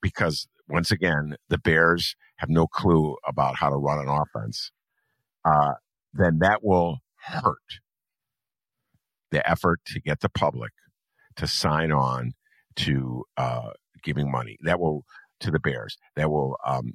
[0.00, 4.70] because once again, the Bears have no clue about how to run an offense,
[5.44, 5.74] uh,
[6.12, 7.80] then that will hurt
[9.30, 10.72] the effort to get the public
[11.36, 12.32] to sign on
[12.76, 13.70] to uh,
[14.02, 14.56] giving money.
[14.62, 15.04] That will
[15.40, 15.96] to the Bears.
[16.16, 16.94] That will um,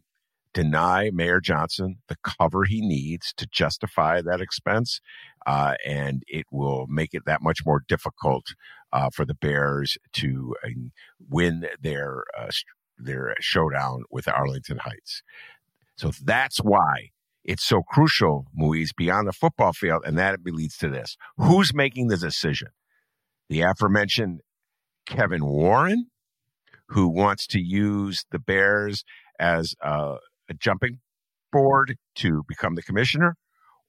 [0.53, 5.01] deny Mayor Johnson the cover he needs to justify that expense,
[5.45, 8.47] uh, and it will make it that much more difficult
[8.91, 10.69] uh, for the Bears to uh,
[11.29, 12.49] win their uh,
[12.97, 15.21] their showdown with Arlington Heights.
[15.95, 17.09] So that's why
[17.43, 22.07] it's so crucial, Mueze, beyond the football field, and that leads to this: who's making
[22.07, 22.69] the decision?
[23.49, 24.41] The aforementioned
[25.05, 26.07] Kevin Warren,
[26.89, 29.03] who wants to use the Bears
[29.39, 30.17] as a,
[30.49, 30.99] a jumping
[31.51, 33.35] board to become the commissioner,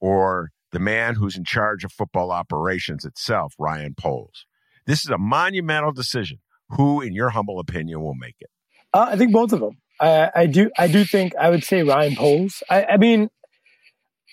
[0.01, 4.47] or the man who's in charge of football operations itself, Ryan Poles.
[4.87, 6.39] This is a monumental decision.
[6.71, 8.49] Who, in your humble opinion, will make it?
[8.95, 9.79] Uh, I think both of them.
[10.01, 10.71] I, I, do.
[10.79, 12.63] I do think I would say Ryan Poles.
[12.71, 13.29] I, I mean,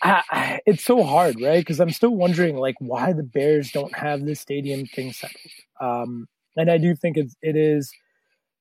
[0.04, 1.60] I, it's so hard, right?
[1.60, 5.52] Because I'm still wondering, like, why the Bears don't have this stadium thing settled.
[5.82, 7.92] Um, and I do think it's, it is,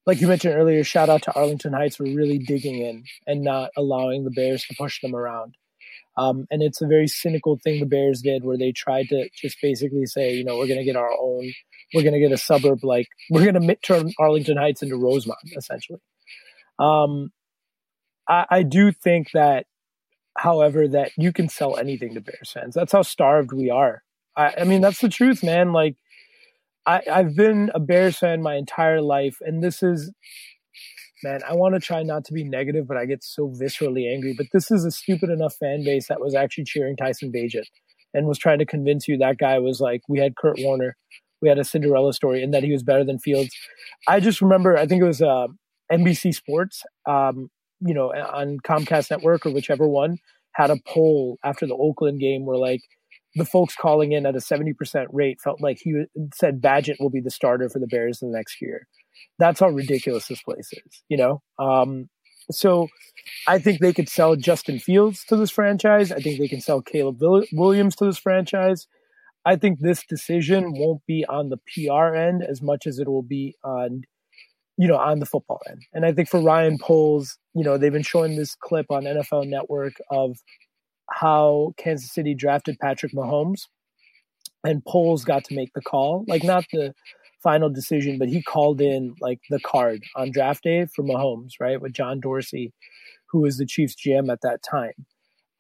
[0.07, 0.85] like you mentioned earlier.
[0.85, 4.75] Shout out to Arlington Heights for really digging in and not allowing the Bears to
[4.79, 5.57] push them around.
[6.17, 9.59] Um, and it's a very cynical thing the Bears did, where they tried to just
[9.61, 11.53] basically say, you know, we're going to get our own,
[11.93, 15.39] we're going to get a suburb like we're going to turn Arlington Heights into Rosemont,
[15.57, 15.99] essentially.
[16.79, 17.33] Um,
[18.29, 19.67] I, I do think that,
[20.37, 22.75] however, that you can sell anything to Bears fans.
[22.75, 24.03] That's how starved we are.
[24.37, 25.73] I, I mean, that's the truth, man.
[25.73, 25.97] Like,
[26.87, 30.13] I, I've been a Bears fan my entire life, and this is
[31.23, 34.35] man, I want to try not to be negative, but I get so viscerally angry.
[34.37, 37.65] But this is a stupid enough fan base that was actually cheering Tyson Bagent
[38.15, 40.97] and was trying to convince you that guy was like, we had Kurt Warner,
[41.43, 43.55] we had a Cinderella story, and that he was better than Fields.
[44.07, 45.49] I just remember, I think it was uh,
[45.93, 50.19] NBC Sports, um, you know, on Comcast Network or whichever one,
[50.53, 52.81] had a poll after the Oakland game where like
[53.37, 57.21] the folks calling in at a 70% rate felt like he said Bagent will be
[57.21, 58.89] the starter for the Bears in the next year.
[59.39, 61.43] That's how ridiculous this place is, you know?
[61.59, 62.09] Um,
[62.51, 62.89] so
[63.47, 66.13] I think they could sell Justin Fields to this franchise.
[66.13, 67.21] I think they can sell Caleb
[67.53, 68.87] Williams to this franchise.
[69.45, 73.23] I think this decision won't be on the PR end as much as it will
[73.23, 74.03] be on,
[74.77, 75.83] you know, on the football end.
[75.93, 79.49] And I think for Ryan Poles, you know, they've been showing this clip on NFL
[79.49, 80.39] Network of
[81.11, 83.63] how Kansas City drafted Patrick Mahomes
[84.65, 86.25] and Poles got to make the call.
[86.27, 86.95] Like not the
[87.43, 91.81] final decision, but he called in like the card on draft day for Mahomes, right?
[91.81, 92.73] With John Dorsey,
[93.31, 95.07] who was the Chiefs GM at that time.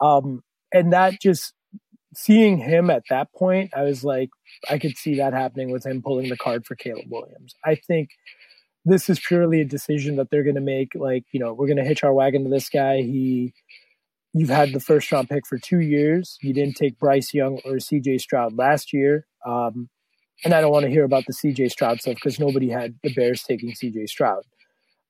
[0.01, 1.55] Um, and that just
[2.15, 4.31] seeing him at that point, I was like,
[4.69, 7.55] I could see that happening with him pulling the card for Caleb Williams.
[7.65, 8.11] I think
[8.85, 10.95] this is purely a decision that they're going to make.
[10.95, 12.99] Like, you know, we're going to hitch our wagon to this guy.
[12.99, 13.53] He,
[14.37, 16.39] you've had the first round pick for two years.
[16.43, 19.27] You didn't take Bryce Young or CJ Stroud last year.
[19.47, 19.89] Um,
[20.45, 23.15] and I don't want to hear about the CJ Stroud stuff because nobody had the
[23.15, 24.43] Bears taking CJ Stroud.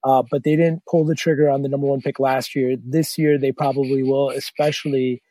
[0.05, 2.77] Uh, but they didn't pull the trigger on the number one pick last year.
[2.81, 5.23] This year they probably will, especially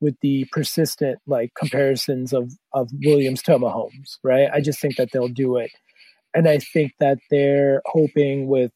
[0.00, 4.48] with the persistent like comparisons of of Williams to Mahomes, right?
[4.52, 5.72] I just think that they'll do it,
[6.32, 8.70] and I think that they're hoping with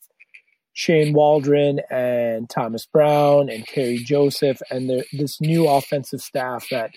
[0.74, 6.90] Shane Waldron and Thomas Brown and Kerry Joseph and this new offensive staff that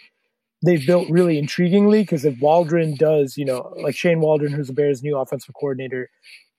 [0.65, 4.73] they've built really intriguingly because if Waldron does, you know, like Shane Waldron, who's the
[4.73, 6.09] Bears' new offensive coordinator,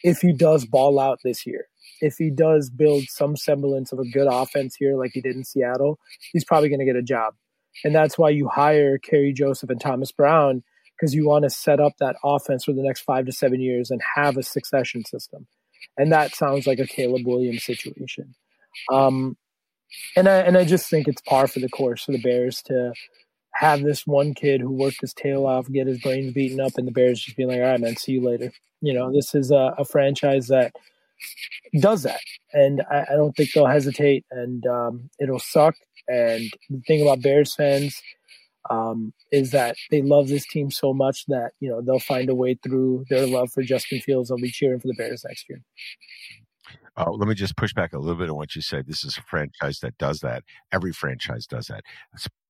[0.05, 1.67] if he does ball out this year,
[2.01, 5.45] if he does build some semblance of a good offense here, like he did in
[5.45, 5.99] Seattle,
[6.33, 7.35] he's probably going to get a job.
[7.85, 10.63] And that's why you hire Kerry Joseph and Thomas Brown
[10.97, 13.91] because you want to set up that offense for the next five to seven years
[13.91, 15.49] and have a succession system.
[15.99, 18.35] And that sounds like a Caleb Williams situation.
[18.91, 19.37] Um,
[20.17, 22.93] and I and I just think it's par for the course for the Bears to
[23.55, 26.87] have this one kid who worked his tail off get his brains beaten up, and
[26.87, 29.51] the Bears just being like, "All right, man, see you later." You know, this is
[29.51, 30.73] a, a franchise that
[31.81, 32.21] does that,
[32.53, 35.75] and I, I, don't think they'll hesitate, and um, it'll suck.
[36.07, 38.01] And the thing about Bears fans
[38.71, 42.35] um, is that they love this team so much that you know they'll find a
[42.35, 44.29] way through their love for Justin Fields.
[44.29, 45.63] They'll be cheering for the Bears next year.
[46.97, 48.87] Uh, let me just push back a little bit on what you said.
[48.87, 50.43] This is a franchise that does that.
[50.73, 51.85] Every franchise does that.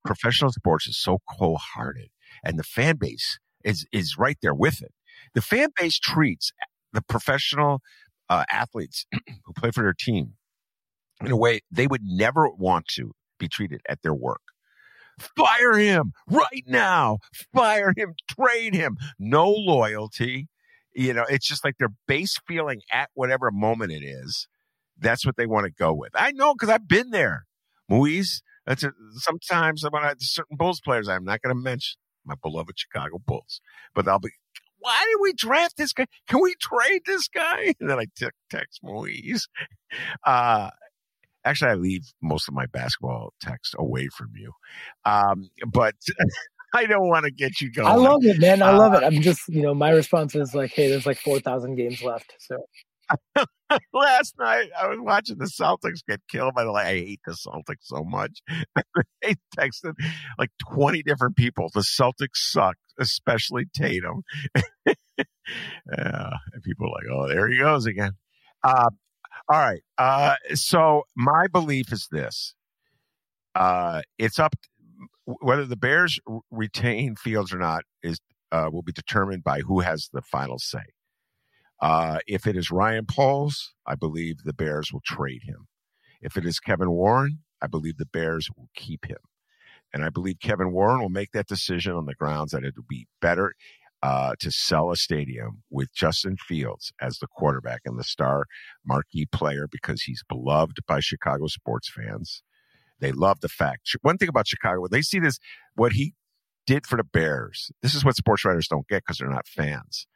[0.05, 2.09] professional sports is so cold hearted,
[2.43, 4.93] and the fan base is is right there with it.
[5.35, 6.53] The fan base treats
[6.93, 7.81] the professional
[8.29, 9.07] uh, athletes
[9.45, 10.35] who play for their team
[11.25, 14.41] in a way they would never want to be treated at their work.
[15.37, 17.19] Fire him right now.
[17.55, 18.15] Fire him.
[18.31, 18.97] Trade him.
[19.19, 20.49] No loyalty.
[20.95, 24.49] You know, it's just like their base feeling at whatever moment it is.
[24.99, 26.11] That's what they want to go with.
[26.15, 27.47] I know because I've been there.
[27.91, 32.79] Mueze, that's a, sometimes I certain Bulls players, I'm not going to mention my beloved
[32.79, 33.61] Chicago Bulls,
[33.95, 34.31] but I'll be,
[34.79, 36.07] why did we draft this guy?
[36.29, 37.75] Can we trade this guy?
[37.81, 39.43] And then I t- text Mueze.
[40.25, 40.71] Uh,
[41.44, 44.53] actually, I leave most of my basketball text away from you.
[45.05, 45.94] Um, but
[46.74, 47.88] I don't want to get you going.
[47.88, 48.62] I love it, man.
[48.62, 49.05] I love uh, it.
[49.05, 52.35] I'm just, you know, my response is like, hey, there's like 4,000 games left.
[52.38, 52.57] So
[53.92, 57.33] last night I was watching the Celtics get killed by the like I hate the
[57.33, 58.42] Celtics so much.
[59.22, 59.94] they texted
[60.38, 61.70] like 20 different people.
[61.72, 64.22] The Celtics suck, especially Tatum.
[64.87, 64.94] yeah,
[66.53, 68.12] and people are like, oh, there he goes again.
[68.62, 68.90] Uh,
[69.49, 69.83] all right.
[69.97, 72.55] Uh, so my belief is this.
[73.55, 74.55] Uh, it's up
[75.25, 76.19] whether the Bears
[76.51, 78.19] retain Fields or not is
[78.53, 80.85] uh, will be determined by who has the final say.
[81.81, 85.69] Uh, if it is Ryan Poles, I believe the Bears will trade him.
[86.21, 89.19] If it is Kevin Warren, I believe the Bears will keep him.
[89.93, 92.89] And I believe Kevin Warren will make that decision on the grounds that it would
[92.89, 93.55] be better
[94.03, 98.45] uh, to sell a stadium with Justin Fields as the quarterback and the star
[98.87, 102.43] marquee player because he's beloved by Chicago sports fans.
[103.01, 103.97] They love the fact.
[104.03, 105.39] One thing about Chicago, when they see this,
[105.75, 106.15] what he
[106.67, 110.07] did for the Bears, this is what sports writers don't get because they're not fans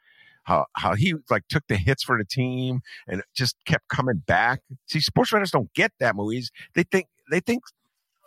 [0.43, 4.59] how how he like took the hits for the team and just kept coming back.
[4.87, 6.51] See, sports writers don't get that movies.
[6.75, 7.63] They think they think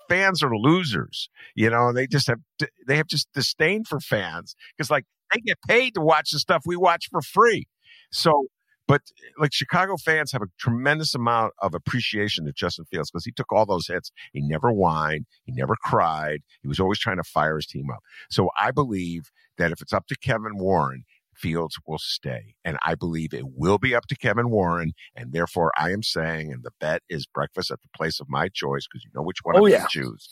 [0.09, 1.29] fans are losers.
[1.55, 2.41] You know, they just have
[2.87, 6.63] they have just disdain for fans because like they get paid to watch the stuff
[6.67, 7.67] we watch for free.
[8.11, 8.47] So,
[8.87, 9.03] but
[9.39, 13.53] like Chicago fans have a tremendous amount of appreciation to Justin Fields because he took
[13.53, 14.13] all those hits.
[14.33, 15.27] He never whined.
[15.45, 16.43] He never cried.
[16.63, 18.01] He was always trying to fire his team up.
[18.31, 21.05] So I believe that if it's up to Kevin Warren,
[21.37, 22.55] Fields will stay.
[22.65, 24.93] And I believe it will be up to Kevin Warren.
[25.15, 28.49] And therefore, I am saying, and the bet is breakfast at the place of my
[28.49, 29.87] choice because you know which one oh, I'm yeah.
[29.87, 30.31] choose.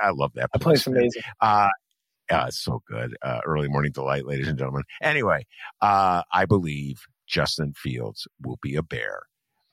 [0.00, 0.52] I love that.
[0.52, 1.22] Place, place amazing.
[1.40, 1.68] Uh,
[2.30, 3.16] yeah, so good.
[3.22, 4.84] Uh, early morning delight, ladies and gentlemen.
[5.02, 5.46] Anyway,
[5.80, 9.22] uh, I believe Justin Fields will be a bear.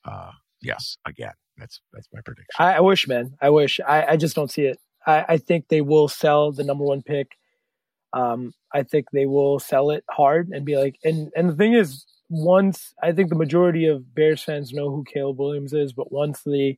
[0.06, 2.48] Uh, yes, again, that's that's my prediction.
[2.58, 3.34] I, I wish, man.
[3.42, 3.80] I wish.
[3.80, 4.80] I, I just don't see it.
[5.06, 7.32] I, I think they will sell the number one pick
[8.14, 11.74] um, I think they will sell it hard and be like, and and the thing
[11.74, 16.12] is, once I think the majority of Bears fans know who Caleb Williams is, but
[16.12, 16.78] once the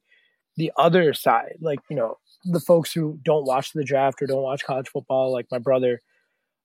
[0.58, 4.44] the other side, like you know, the folks who don't watch the draft or don't
[4.44, 6.02] watch college football, like my brother,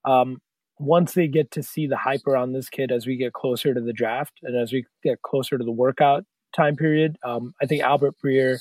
[0.04, 0.40] um,
[0.78, 3.80] once they get to see the hype around this kid as we get closer to
[3.80, 7.82] the draft and as we get closer to the workout time period, um, I think
[7.82, 8.60] Albert Breer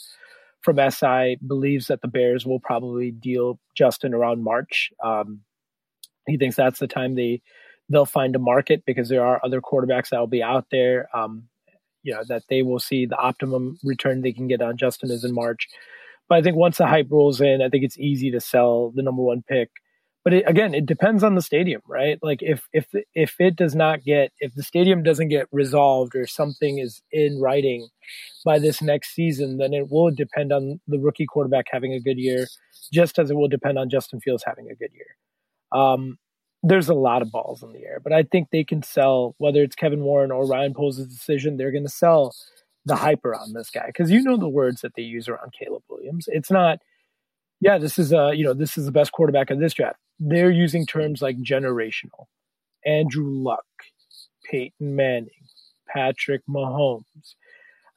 [0.61, 4.91] from SI believes that the Bears will probably deal Justin around March.
[5.03, 5.41] Um,
[6.27, 7.41] he thinks that's the time they
[7.89, 11.09] they'll find a market because there are other quarterbacks that will be out there.
[11.15, 11.49] Um,
[12.01, 15.23] you know that they will see the optimum return they can get on Justin is
[15.23, 15.67] in March.
[16.33, 19.03] But I think once the hype rolls in, I think it's easy to sell the
[19.03, 19.69] number one pick.
[20.23, 22.17] But it, again, it depends on the stadium, right?
[22.23, 26.25] Like if if if it does not get if the stadium doesn't get resolved or
[26.25, 27.87] something is in writing
[28.43, 32.17] by this next season, then it will depend on the rookie quarterback having a good
[32.17, 32.47] year,
[32.91, 35.79] just as it will depend on Justin Fields having a good year.
[35.79, 36.17] Um,
[36.63, 39.61] there's a lot of balls in the air, but I think they can sell whether
[39.61, 41.57] it's Kevin Warren or Ryan Poles' decision.
[41.57, 42.33] They're going to sell
[42.85, 45.83] the hype around this guy because you know the words that they use around Caleb
[45.89, 46.25] Williams.
[46.27, 46.79] It's not,
[47.61, 49.97] yeah, this is a you know this is the best quarterback of this draft.
[50.19, 52.25] They're using terms like generational,
[52.85, 53.65] Andrew Luck,
[54.49, 55.29] Peyton Manning,
[55.87, 57.35] Patrick Mahomes.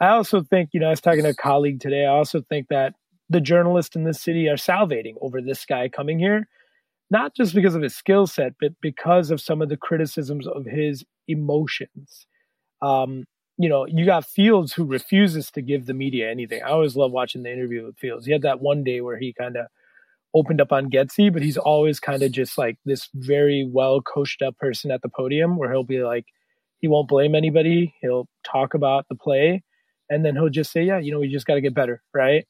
[0.00, 2.04] I also think you know I was talking to a colleague today.
[2.04, 2.94] I also think that
[3.28, 6.46] the journalists in this city are salivating over this guy coming here
[7.10, 10.64] not just because of his skill set, but because of some of the criticisms of
[10.66, 12.26] his emotions.
[12.82, 13.24] Um,
[13.58, 16.62] you know, you got Fields who refuses to give the media anything.
[16.62, 18.26] I always love watching the interview with Fields.
[18.26, 19.66] He had that one day where he kind of
[20.34, 24.42] opened up on Getsy, but he's always kind of just like this very well coached
[24.42, 26.26] up person at the podium where he'll be like,
[26.78, 27.94] he won't blame anybody.
[28.02, 29.62] He'll talk about the play
[30.10, 32.02] and then he'll just say, yeah, you know, we just got to get better.
[32.12, 32.46] Right.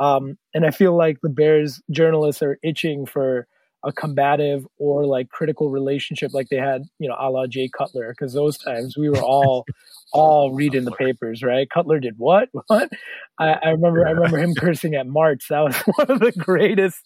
[0.00, 3.46] Um, and I feel like the Bears journalists are itching for,
[3.84, 8.14] a combative or like critical relationship like they had, you know, a la Jay Cutler,
[8.16, 9.64] because those times we were all
[10.12, 11.68] all reading the papers, right?
[11.70, 12.48] Cutler did what?
[12.66, 12.90] What?
[13.38, 15.46] I, I remember I remember him cursing at March.
[15.48, 17.02] That was one of the greatest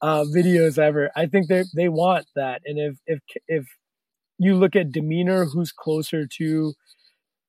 [0.00, 1.10] uh, videos ever.
[1.14, 2.62] I think they they want that.
[2.64, 3.66] And if if if
[4.38, 6.74] you look at demeanor, who's closer to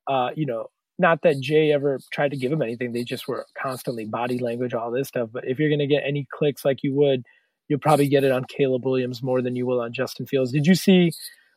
[0.08, 0.68] uh, you know,
[1.00, 2.92] not that Jay ever tried to give him anything.
[2.92, 5.30] They just were constantly body language, all this stuff.
[5.32, 7.24] But if you're going to get any clicks like you would,
[7.68, 10.52] you'll probably get it on Caleb Williams more than you will on Justin Fields.
[10.52, 11.12] Did you see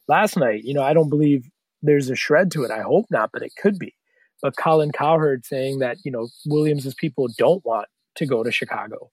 [0.08, 0.62] last night?
[0.64, 1.48] You know, I don't believe
[1.82, 2.70] there's a shred to it.
[2.70, 3.94] I hope not, but it could be.
[4.42, 9.10] But Colin Cowherd saying that, you know, Williams's people don't want to go to Chicago.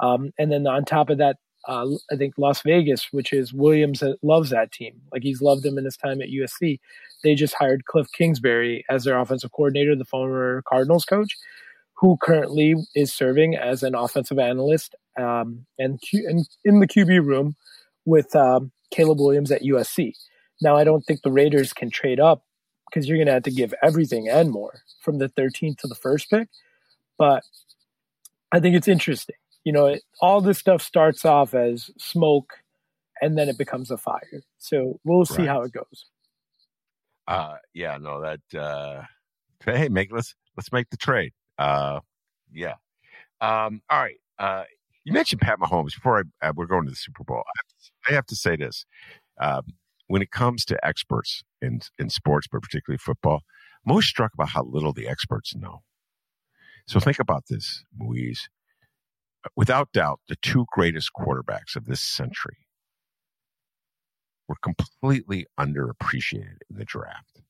[0.00, 1.36] Um, and then on top of that,
[1.68, 5.00] uh, I think Las Vegas, which is Williams loves that team.
[5.12, 6.80] Like he's loved them in his time at USC.
[7.22, 11.36] They just hired Cliff Kingsbury as their offensive coordinator, the former Cardinals coach,
[11.98, 17.56] who currently is serving as an offensive analyst um, and, and, in the QB room
[18.04, 20.14] with um, Caleb Williams at USC.
[20.60, 22.44] Now, I don't think the Raiders can trade up
[22.88, 25.94] because you're going to have to give everything and more from the 13th to the
[25.94, 26.48] first pick.
[27.18, 27.44] But
[28.52, 32.54] I think it's interesting you know, it, all this stuff starts off as smoke
[33.20, 34.42] and then it becomes a fire.
[34.58, 35.48] So we'll see right.
[35.48, 36.06] how it goes.
[37.28, 39.02] Uh, yeah, no, that, uh,
[39.64, 41.32] hey, make, let's, let's make the trade.
[41.58, 42.00] Uh,
[42.52, 42.74] yeah.
[43.40, 44.16] Um, all right.
[44.38, 44.64] Uh,
[45.04, 47.42] you mentioned Pat Mahomes before I, uh, we're going to the Super Bowl.
[48.08, 48.84] I have to, say this.
[49.40, 49.62] Um,
[50.08, 53.42] when it comes to experts in, in sports, but particularly football,
[53.84, 55.82] I'm always struck about how little the experts know.
[56.86, 58.48] So think about this, Mueze
[59.56, 62.66] without doubt, the two greatest quarterbacks of this century
[64.48, 67.42] were completely underappreciated in the draft.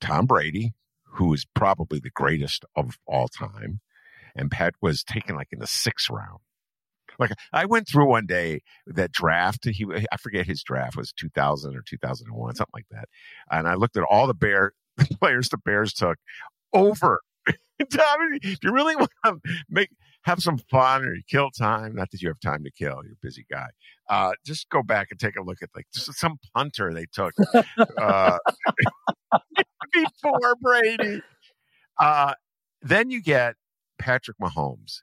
[0.00, 0.74] Tom Brady,
[1.04, 3.80] who is probably the greatest of all time,
[4.36, 6.40] and Pat was taken like in the sixth round.
[7.18, 9.66] Like I went through one day that draft.
[9.66, 13.08] He, I forget his draft was 2000 or 2001, something like that.
[13.50, 14.72] And I looked at all the Bear
[15.20, 16.18] players the Bears took
[16.72, 17.20] over.
[17.78, 19.90] if you really want to make
[20.26, 21.94] have some fun or you kill time.
[21.94, 23.68] Not that you have time to kill, you're a busy guy.
[24.10, 27.32] Uh, just go back and take a look at like some punter they took
[28.00, 28.38] uh,
[29.92, 31.22] before Brady.
[31.98, 32.34] Uh,
[32.82, 33.54] then you get
[33.98, 35.02] Patrick Mahomes.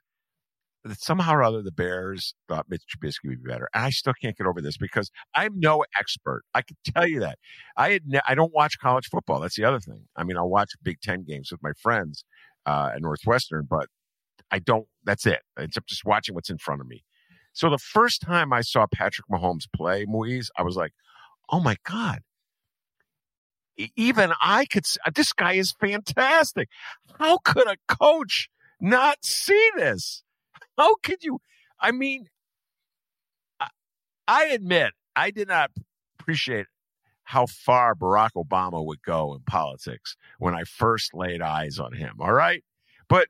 [0.84, 4.12] That somehow or other, the Bears thought Mitch Trubisky would be better, and I still
[4.20, 6.42] can't get over this because I'm no expert.
[6.52, 7.38] I can tell you that
[7.74, 9.40] I had ne- I don't watch college football.
[9.40, 10.04] That's the other thing.
[10.14, 12.26] I mean, I'll watch Big Ten games with my friends
[12.66, 13.88] uh, at Northwestern, but
[14.50, 14.86] I don't.
[15.04, 15.40] That's it.
[15.58, 17.02] It's just watching what's in front of me.
[17.54, 20.92] So the first time I saw Patrick Mahomes play, Mueze, I was like,
[21.50, 22.20] "Oh my god!"
[23.96, 24.84] Even I could.
[25.14, 26.68] This guy is fantastic.
[27.18, 28.48] How could a coach
[28.84, 30.22] not see this?
[30.76, 31.40] How could you?
[31.80, 32.26] I mean,
[34.28, 35.70] I admit I did not
[36.18, 36.66] appreciate
[37.24, 42.16] how far Barack Obama would go in politics when I first laid eyes on him.
[42.20, 42.62] All right.
[43.08, 43.28] But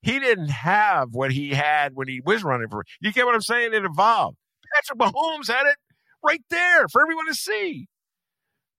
[0.00, 2.84] he didn't have what he had when he was running for.
[3.00, 3.74] You get what I'm saying?
[3.74, 4.38] It evolved.
[4.74, 5.76] Patrick Mahomes had it
[6.24, 7.86] right there for everyone to see.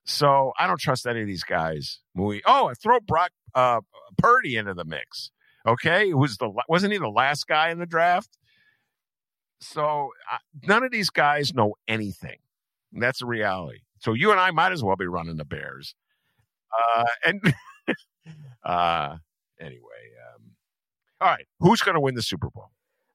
[0.06, 2.00] So I don't trust any of these guys.
[2.18, 3.82] Oh, I throw Brock uh,
[4.18, 5.32] Purdy into the mix.
[5.66, 8.38] Okay, it was the wasn't he the last guy in the draft?
[9.61, 10.38] So uh,
[10.68, 12.39] none of these guys know anything.
[12.91, 13.80] That's a reality.
[13.99, 15.95] So you and I might as well be running the Bears.
[16.97, 17.53] Uh, and
[18.66, 19.18] uh,
[19.59, 19.93] anyway,
[21.24, 22.70] all right, who's going to win the Super Bowl?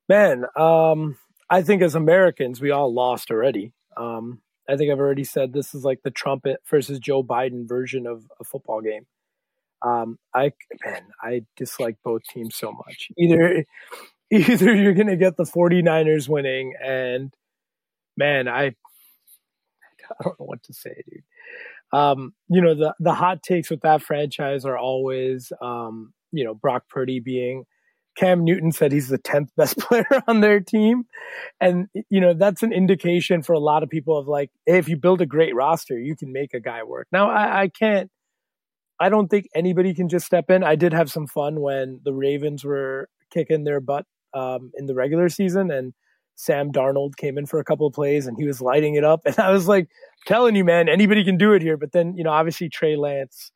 [0.08, 1.18] Man, um,
[1.50, 3.74] I think as Americans, we all lost already.
[3.98, 8.06] Um, I think I've already said this is like the Trump versus Joe Biden version
[8.06, 9.06] of a football game.
[9.82, 10.52] Um, I
[10.84, 13.08] man, I dislike both teams so much.
[13.16, 13.64] Either
[14.30, 17.32] either you're going to get the 49ers winning and
[18.16, 18.74] man, I
[20.10, 21.22] I don't know what to say, dude.
[21.92, 26.54] Um, you know, the the hot takes with that franchise are always um, you know,
[26.54, 27.64] Brock Purdy being
[28.18, 31.04] Cam Newton said he's the 10th best player on their team.
[31.60, 34.88] And, you know, that's an indication for a lot of people of like, hey, if
[34.88, 37.06] you build a great roster, you can make a guy work.
[37.12, 38.10] Now, I, I can't,
[39.00, 40.64] I don't think anybody can just step in.
[40.64, 44.94] I did have some fun when the Ravens were kicking their butt um, in the
[44.94, 45.94] regular season and
[46.34, 49.22] Sam Darnold came in for a couple of plays and he was lighting it up.
[49.26, 49.88] And I was like,
[50.26, 51.76] telling you, man, anybody can do it here.
[51.76, 53.50] But then, you know, obviously Trey Lance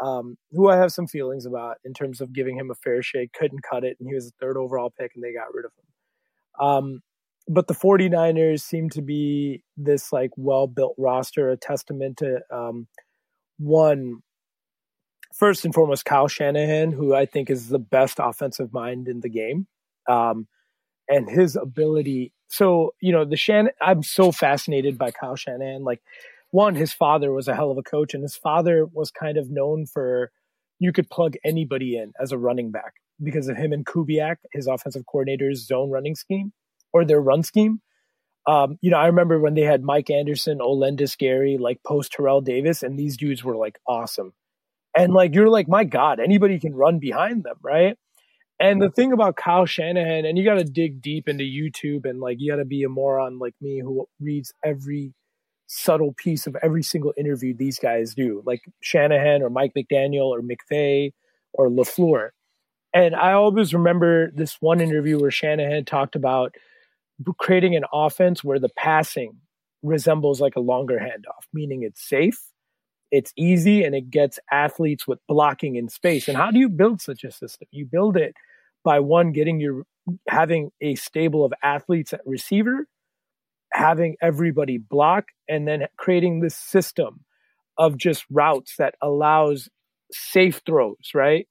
[0.00, 3.32] um, who I have some feelings about in terms of giving him a fair shake.
[3.32, 5.72] Couldn't cut it, and he was a third overall pick, and they got rid of
[5.76, 6.66] him.
[6.66, 7.00] Um,
[7.48, 12.86] but the 49ers seem to be this like well built roster, a testament to um,
[13.58, 14.20] one,
[15.38, 19.28] first and foremost, Kyle Shanahan, who I think is the best offensive mind in the
[19.28, 19.66] game.
[20.08, 20.48] Um,
[21.08, 22.32] and his ability.
[22.48, 25.84] So, you know, the Shan, I'm so fascinated by Kyle Shanahan.
[25.84, 26.02] Like,
[26.50, 29.50] one, his father was a hell of a coach, and his father was kind of
[29.50, 30.30] known for
[30.78, 34.66] you could plug anybody in as a running back because of him and Kubiak, his
[34.66, 36.52] offensive coordinator's zone running scheme
[36.92, 37.80] or their run scheme.
[38.46, 42.40] Um, you know, I remember when they had Mike Anderson, Olandis Gary, like post Terrell
[42.40, 44.32] Davis, and these dudes were like awesome.
[44.98, 47.96] And like, you're like, my God, anybody can run behind them, right?
[48.60, 52.18] And the thing about Kyle Shanahan, and you got to dig deep into YouTube and
[52.18, 55.14] like, you got to be a moron like me who reads every
[55.68, 60.40] subtle piece of every single interview these guys do, like Shanahan or Mike McDaniel or
[60.40, 61.12] McVay
[61.52, 62.30] or LaFleur.
[62.92, 66.54] And I always remember this one interview where Shanahan talked about
[67.38, 69.36] creating an offense where the passing
[69.82, 72.47] resembles like a longer handoff, meaning it's safe,
[73.10, 76.28] it's easy, and it gets athletes with blocking in space.
[76.28, 77.68] And how do you build such a system?
[77.70, 78.34] You build it
[78.84, 79.84] by one, getting your
[80.28, 82.86] having a stable of athletes at receiver,
[83.72, 87.24] having everybody block, and then creating this system
[87.76, 89.68] of just routes that allows
[90.10, 91.46] safe throws, right?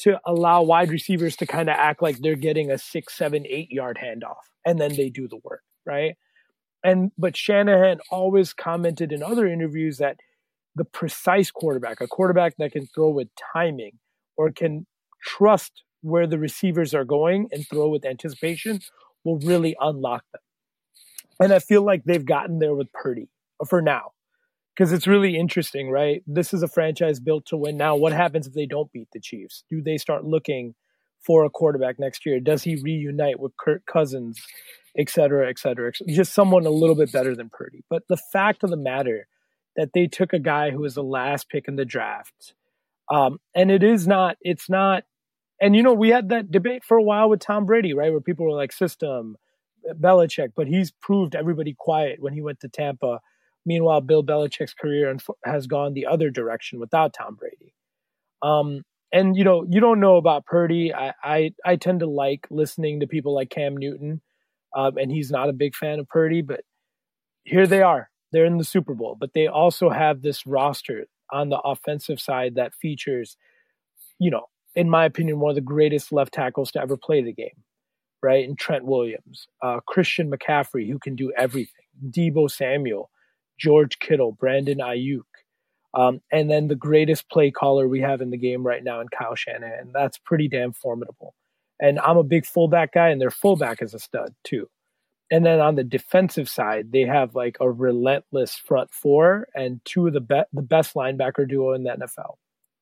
[0.00, 3.70] To allow wide receivers to kind of act like they're getting a six, seven, eight
[3.70, 6.16] yard handoff, and then they do the work, right?
[6.82, 10.16] And but Shanahan always commented in other interviews that
[10.76, 13.98] the precise quarterback, a quarterback that can throw with timing
[14.36, 14.86] or can
[15.22, 18.80] trust where the receivers are going and throw with anticipation,
[19.24, 20.40] will really unlock them.
[21.40, 23.28] And I feel like they've gotten there with Purdy
[23.60, 24.12] uh, for now
[24.74, 26.22] because it's really interesting, right?
[26.26, 27.76] This is a franchise built to win.
[27.76, 29.64] Now, what happens if they don't beat the Chiefs?
[29.68, 30.74] Do they start looking
[31.26, 32.40] for a quarterback next year?
[32.40, 34.40] Does he reunite with Kirk Cousins,
[34.96, 35.92] et cetera, et cetera?
[36.08, 37.84] Just someone a little bit better than Purdy.
[37.90, 39.26] But the fact of the matter
[39.76, 42.54] that they took a guy who was the last pick in the draft,
[43.10, 45.04] um, and it is not, it's not,
[45.60, 48.10] and you know, we had that debate for a while with Tom Brady, right?
[48.10, 49.36] Where people were like, system,
[49.88, 53.20] Belichick, but he's proved everybody quiet when he went to Tampa
[53.66, 55.14] Meanwhile, Bill Belichick's career
[55.44, 57.74] has gone the other direction without Tom Brady.
[58.42, 60.94] Um, and you know, you don't know about Purdy.
[60.94, 64.22] I, I, I tend to like listening to people like Cam Newton,
[64.74, 66.42] um, and he's not a big fan of Purdy.
[66.42, 66.60] But
[67.44, 69.16] here they are; they're in the Super Bowl.
[69.18, 73.36] But they also have this roster on the offensive side that features,
[74.18, 77.32] you know, in my opinion, one of the greatest left tackles to ever play the
[77.32, 77.64] game,
[78.22, 78.46] right?
[78.46, 83.10] And Trent Williams, uh, Christian McCaffrey, who can do everything, Deebo Samuel,
[83.58, 85.22] George Kittle, Brandon Aiyuk,
[85.94, 89.08] um, and then the greatest play caller we have in the game right now in
[89.08, 89.78] Kyle Shanahan.
[89.80, 91.34] And that's pretty damn formidable.
[91.80, 94.68] And I'm a big fullback guy, and their fullback is a stud too.
[95.30, 100.08] And then on the defensive side, they have like a relentless front four and two
[100.08, 102.34] of the be- the best linebacker duo in the NFL,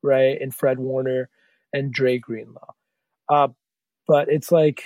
[0.03, 0.41] right?
[0.41, 1.29] In Fred Warner
[1.73, 2.73] and Dre Greenlaw.
[3.29, 3.49] Uh,
[4.07, 4.85] but it's like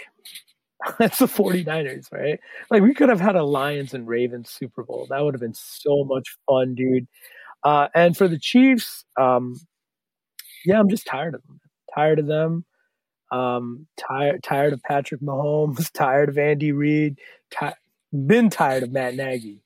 [0.99, 2.41] That's the 49ers, right?
[2.71, 5.07] Like we could have had a Lions and Ravens Super Bowl.
[5.11, 7.07] That would have been so much fun, dude.
[7.65, 9.55] Uh, and for the Chiefs, um,
[10.65, 11.61] yeah, I'm just tired of them.
[11.95, 12.65] Tired of them.
[13.33, 15.91] Um, tired, tired of Patrick Mahomes.
[15.95, 17.18] Tired of Andy Reid.
[18.12, 19.62] Been tired of Matt Nagy.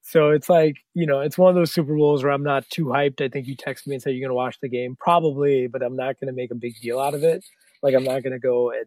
[0.00, 2.86] So it's like, you know, it's one of those Super Bowls where I'm not too
[2.86, 3.22] hyped.
[3.22, 4.96] I think you text me and say you're to watch the game.
[4.98, 7.44] Probably, but I'm not to make a big deal out of it.
[7.82, 8.86] Like, I'm not to go and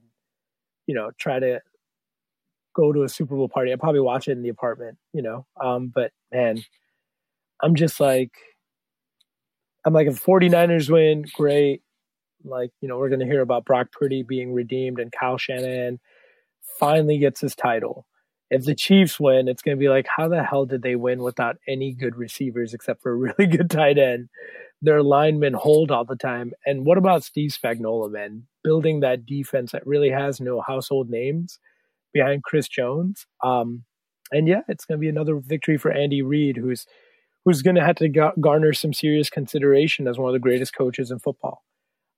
[0.87, 1.61] you know, try to
[2.73, 3.71] go to a Super Bowl party.
[3.71, 5.45] I'd probably watch it in the apartment, you know.
[5.61, 6.63] Um, but man,
[7.61, 8.31] I'm just like,
[9.85, 11.81] I'm like, if 49ers win, great.
[12.47, 15.99] Like, you know, we're going to hear about Brock Purdy being redeemed and Kyle Shanahan
[16.79, 18.07] finally gets his title.
[18.49, 21.21] If the Chiefs win, it's going to be like, how the hell did they win
[21.21, 24.29] without any good receivers except for a really good tight end?
[24.81, 26.53] Their linemen hold all the time.
[26.65, 28.43] And what about Steve Spagnuolo, man?
[28.67, 31.57] building that defense that really has no household names
[32.13, 33.25] behind Chris Jones.
[33.41, 33.85] Um,
[34.29, 36.85] and yeah, it's going to be another victory for Andy Reid, who's
[37.45, 38.09] who's going to have to
[38.41, 41.63] garner some serious consideration as one of the greatest coaches in football.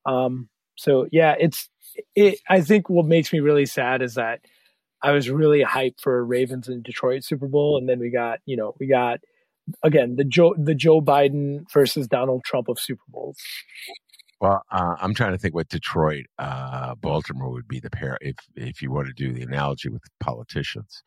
[0.06, 1.70] Um, so yeah, it's
[2.16, 2.40] it.
[2.50, 4.42] I think what makes me really sad is that
[5.02, 8.58] I was really hyped for Ravens and Detroit Super Bowl, and then we got you
[8.58, 9.20] know we got
[9.84, 13.38] again the Joe the Joe Biden versus Donald Trump of Super Bowls.
[14.42, 18.36] Well, uh, I'm trying to think what Detroit, uh, Baltimore would be the pair if
[18.56, 21.04] if you want to do the analogy with politicians.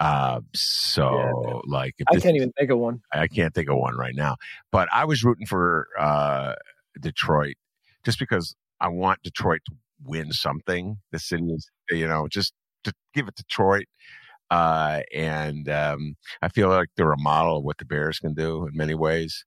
[0.00, 3.02] Uh, so, yeah, like, I can't even think of one.
[3.12, 4.36] I can't think of one right now.
[4.72, 6.54] But I was rooting for uh,
[6.98, 7.56] Detroit
[8.04, 9.74] just because I want Detroit to
[10.04, 10.98] win something.
[11.12, 12.52] The city is, you know, just
[12.84, 13.86] to give it Detroit.
[14.50, 18.66] Uh, and um, I feel like they're a model of what the Bears can do
[18.66, 19.44] in many ways.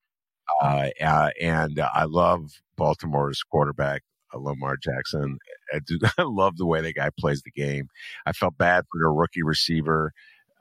[0.61, 5.37] Uh, uh, and I love Baltimore's quarterback, uh, Lamar Jackson.
[5.73, 7.87] I, do, I love the way the guy plays the game.
[8.25, 10.11] I felt bad for the rookie receiver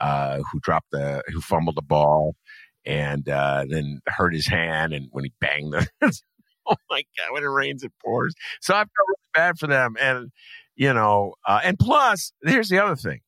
[0.00, 2.34] uh, who dropped the, who fumbled the ball
[2.84, 4.92] and uh, then hurt his hand.
[4.92, 5.86] And when he banged the,
[6.66, 8.34] oh my God, when it rains, it pours.
[8.60, 9.96] So I felt really bad for them.
[10.00, 10.30] And,
[10.76, 13.20] you know, uh, and plus, here's the other thing.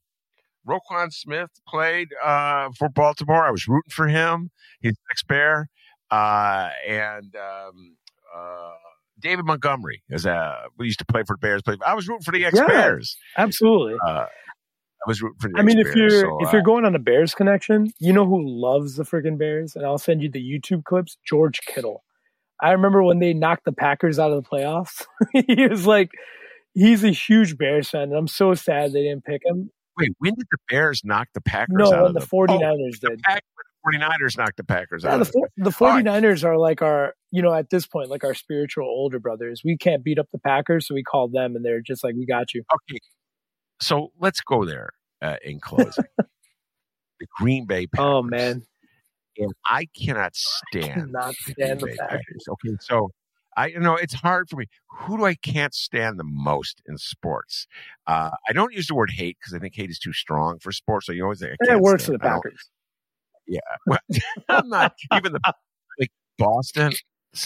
[0.67, 3.45] Roquan Smith played uh, for Baltimore.
[3.45, 4.51] I was rooting for him.
[4.81, 5.69] He's an ex Bear.
[6.11, 7.97] Uh, and um,
[8.35, 8.73] uh,
[9.19, 11.63] David Montgomery is a we used to play for the Bears.
[11.85, 13.17] I was rooting for the ex Bears.
[13.37, 13.97] Yeah, absolutely.
[14.07, 14.27] Uh,
[15.07, 16.95] I was rooting for the I mean, if you're so, if uh, you're going on
[16.95, 20.41] a Bears connection, you know who loves the friggin' Bears, and I'll send you the
[20.41, 21.19] YouTube clips.
[21.27, 22.05] George Kittle.
[22.63, 25.05] I remember when they knocked the Packers out of the playoffs.
[25.47, 26.11] he was like,
[26.75, 29.71] he's a huge Bears fan, and I'm so sad they didn't pick him.
[29.99, 33.01] Wait, when did the Bears knock the Packers No, out when of the the 49ers
[33.01, 33.23] the did.
[33.23, 33.45] Pack,
[33.85, 37.15] the 49ers knocked the Packers Yeah, out the, of four- the 49ers are like our,
[37.31, 39.63] you know, at this point, like our spiritual older brothers.
[39.65, 42.27] We can't beat up the Packers, so we call them, and they're just like, we
[42.27, 42.63] got you.
[42.91, 42.99] Okay,
[43.81, 44.91] so let's go there
[45.23, 46.05] uh, in closing.
[46.19, 48.05] the Green Bay Packers.
[48.05, 48.65] Oh, man.
[49.39, 52.45] And I cannot stand cannot the stand the Packers.
[52.49, 53.11] Okay, so
[53.57, 54.67] I you know it's hard for me.
[55.01, 57.67] Who do I can't stand the most in sports?
[58.07, 60.73] Uh, I don't use the word hate because I think hate is too strong for
[60.73, 61.07] sports.
[61.07, 62.71] So you always think I it works for stand- the I don't- Packers.
[63.87, 63.99] Well,
[64.49, 65.41] I'm not even the
[65.99, 66.93] like Boston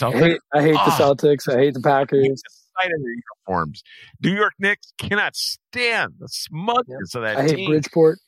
[0.01, 0.97] I hate, I hate the Ah.
[0.99, 1.51] Celtics.
[1.51, 2.21] I hate the I hate Packers.
[2.21, 3.11] the sight of their
[3.47, 3.83] uniforms.
[4.23, 7.69] New York Knicks cannot stand the smugness of that I hate team.
[7.71, 8.19] Bridgeport.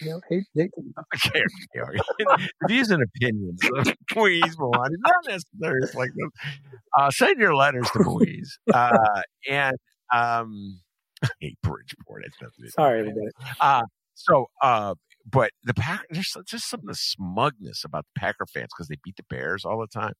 [0.00, 0.70] You know, hate, hate
[1.14, 1.42] Okay,
[1.76, 2.46] okay.
[2.66, 6.52] Views and opinions of Mueze not necessarily like this.
[6.96, 8.48] Uh, send your letters to Mueze.
[8.72, 9.76] Uh, and
[10.12, 10.80] um,
[11.40, 12.24] hate Bridgeport.
[12.24, 13.28] It's nothing Sorry, everybody.
[13.60, 13.82] Uh,
[14.14, 14.94] so, uh,
[15.30, 18.96] but the Pack, there's just some of the smugness about the Packer fans because they
[19.04, 20.14] beat the Bears all the time.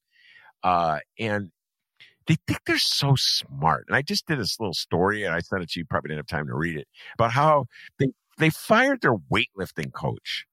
[0.62, 1.51] Uh, and
[2.26, 3.84] they think they're so smart.
[3.88, 5.86] And I just did this little story and I sent it to you.
[5.86, 7.66] Probably didn't have time to read it about how
[7.99, 8.09] they,
[8.39, 10.47] they fired their weightlifting coach.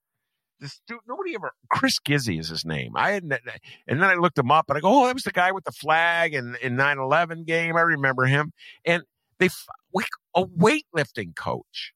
[0.60, 2.94] This dude, nobody ever, Chris Gizzi is his name.
[2.96, 5.32] I had, and then I looked him up and I go, oh, that was the
[5.32, 7.76] guy with the flag and in 9 11 game.
[7.76, 8.52] I remember him.
[8.86, 9.04] And
[9.40, 9.50] they,
[10.34, 11.94] a weightlifting coach.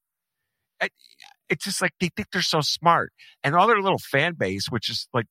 [1.50, 3.12] It's just like they think they're so smart.
[3.44, 5.26] And all their little fan base, which is like,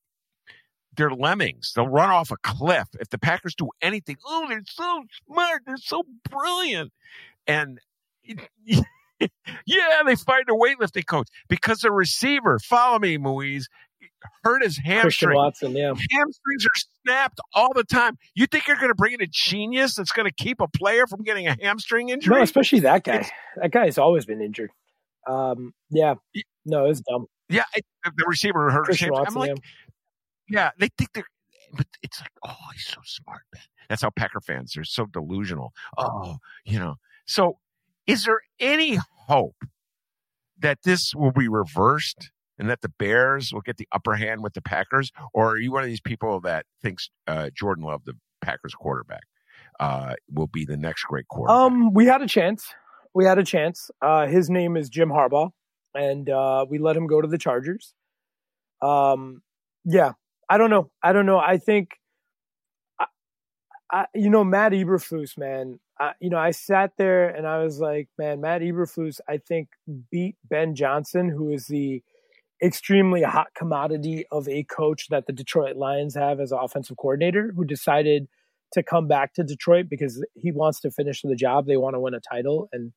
[0.96, 1.72] they're lemmings.
[1.76, 4.16] They'll run off a cliff if the Packers do anything.
[4.26, 5.62] Oh, they're so smart.
[5.64, 6.92] They're so brilliant.
[7.46, 7.78] And
[9.66, 13.64] yeah, they fired their weightlifting coach because the receiver, follow me, Mueze,
[14.44, 15.36] hurt his Christian hamstring.
[15.36, 15.92] Watson, yeah.
[16.12, 18.16] Hamstrings are snapped all the time.
[18.34, 21.06] You think you're going to bring in a genius that's going to keep a player
[21.06, 22.36] from getting a hamstring injury?
[22.36, 23.16] No, especially that guy.
[23.16, 24.70] It's- That guy's always been injured.
[25.26, 26.14] Um, yeah.
[26.64, 27.26] No, it's dumb.
[27.48, 29.42] yeah, it, the receiver hurt his Christian hamstring.
[29.42, 29.62] I'm like,
[30.48, 30.60] yeah.
[30.60, 31.26] Yeah, they think they're,
[31.74, 33.62] but it's like, oh, he's so smart, man.
[33.90, 35.72] That's how Packer fans are so delusional.
[35.98, 36.96] Oh, you know.
[37.26, 37.58] So,
[38.08, 38.98] is there any
[39.28, 39.64] hope
[40.58, 44.54] that this will be reversed and that the Bears will get the upper hand with
[44.54, 48.14] the Packers, or are you one of these people that thinks uh, Jordan Love, the
[48.40, 49.22] Packers quarterback,
[49.78, 51.56] uh, will be the next great quarterback?
[51.56, 52.66] Um, we had a chance.
[53.14, 53.90] We had a chance.
[54.02, 55.50] Uh, his name is Jim Harbaugh,
[55.94, 57.94] and uh, we let him go to the Chargers.
[58.82, 59.42] Um,
[59.84, 60.12] yeah,
[60.48, 60.90] I don't know.
[61.02, 61.38] I don't know.
[61.38, 61.90] I think,
[62.98, 63.06] I,
[63.92, 65.78] I, you know, Matt Eberflus, man.
[66.20, 69.68] You know, I sat there and I was like, man, Matt Eberflus, I think
[70.10, 72.02] beat Ben Johnson, who is the
[72.62, 77.64] extremely hot commodity of a coach that the Detroit Lions have as offensive coordinator, who
[77.64, 78.28] decided
[78.72, 81.66] to come back to Detroit because he wants to finish the job.
[81.66, 82.92] They want to win a title, and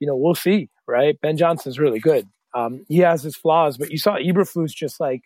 [0.00, 0.68] you know we'll see.
[0.86, 1.20] Right?
[1.20, 2.28] Ben Johnson's really good.
[2.54, 5.22] Um, he has his flaws, but you saw Eberflus just like,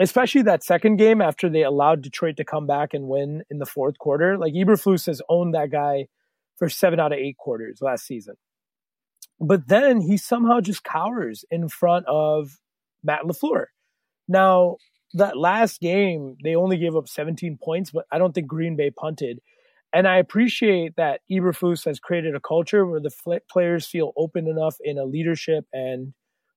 [0.00, 3.66] especially that second game after they allowed Detroit to come back and win in the
[3.66, 4.36] fourth quarter.
[4.36, 6.06] Like Eberflus has owned that guy
[6.56, 8.34] for seven out of eight quarters last season.
[9.40, 12.58] But then he somehow just cowers in front of
[13.02, 13.66] Matt LaFleur.
[14.28, 14.76] Now,
[15.14, 18.90] that last game, they only gave up 17 points, but I don't think Green Bay
[18.90, 19.40] punted.
[19.92, 24.48] And I appreciate that Eberflus has created a culture where the fl- players feel open
[24.48, 26.12] enough in a leadership and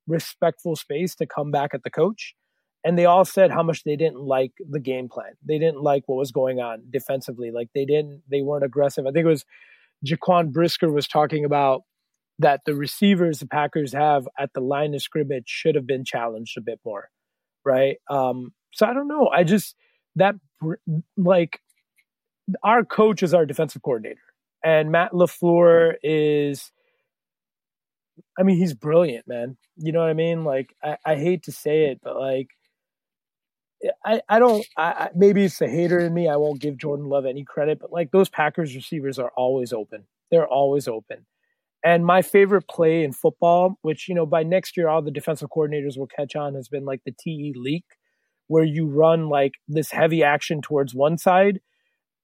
[0.07, 2.35] respectful space to come back at the coach.
[2.83, 5.33] And they all said how much they didn't like the game plan.
[5.45, 7.51] They didn't like what was going on defensively.
[7.51, 9.05] Like they didn't, they weren't aggressive.
[9.05, 9.45] I think it was
[10.05, 11.81] Jaquan Brisker was talking about
[12.39, 16.57] that the receivers the Packers have at the line of scrimmage should have been challenged
[16.57, 17.09] a bit more,
[17.65, 17.97] right?
[18.09, 19.27] Um, so I don't know.
[19.27, 19.75] I just
[20.15, 20.35] that
[21.17, 21.59] like
[22.63, 24.21] our coach is our defensive coordinator,
[24.63, 26.71] and Matt LaFleur is.
[28.37, 29.57] I mean, he's brilliant, man.
[29.77, 30.43] You know what I mean?
[30.43, 32.47] Like, I, I hate to say it, but like,
[34.05, 34.65] I, I don't.
[34.77, 36.27] I, maybe it's the hater in me.
[36.27, 40.05] I won't give Jordan Love any credit, but like those Packers receivers are always open.
[40.31, 41.25] They're always open.
[41.83, 45.49] And my favorite play in football, which, you know, by next year, all the defensive
[45.49, 47.85] coordinators will catch on, has been like the TE leak,
[48.47, 51.61] where you run like this heavy action towards one side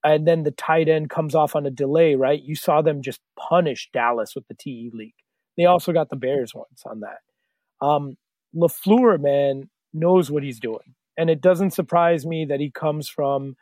[0.06, 2.40] and then the tight end comes off on a delay, right?
[2.40, 5.14] You saw them just punish Dallas with the TE leak.
[5.56, 7.84] They also got the Bears once on that.
[7.84, 8.16] Um,
[8.54, 10.94] LaFleur, man, knows what he's doing.
[11.16, 13.56] And it doesn't surprise me that he comes from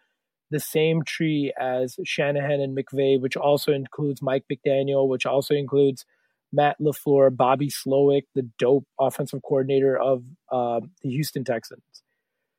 [0.50, 6.04] the same tree as Shanahan and McVay, which also includes Mike McDaniel, which also includes
[6.52, 11.82] Matt LaFleur, Bobby Slowik, the dope offensive coordinator of uh, the Houston Texans.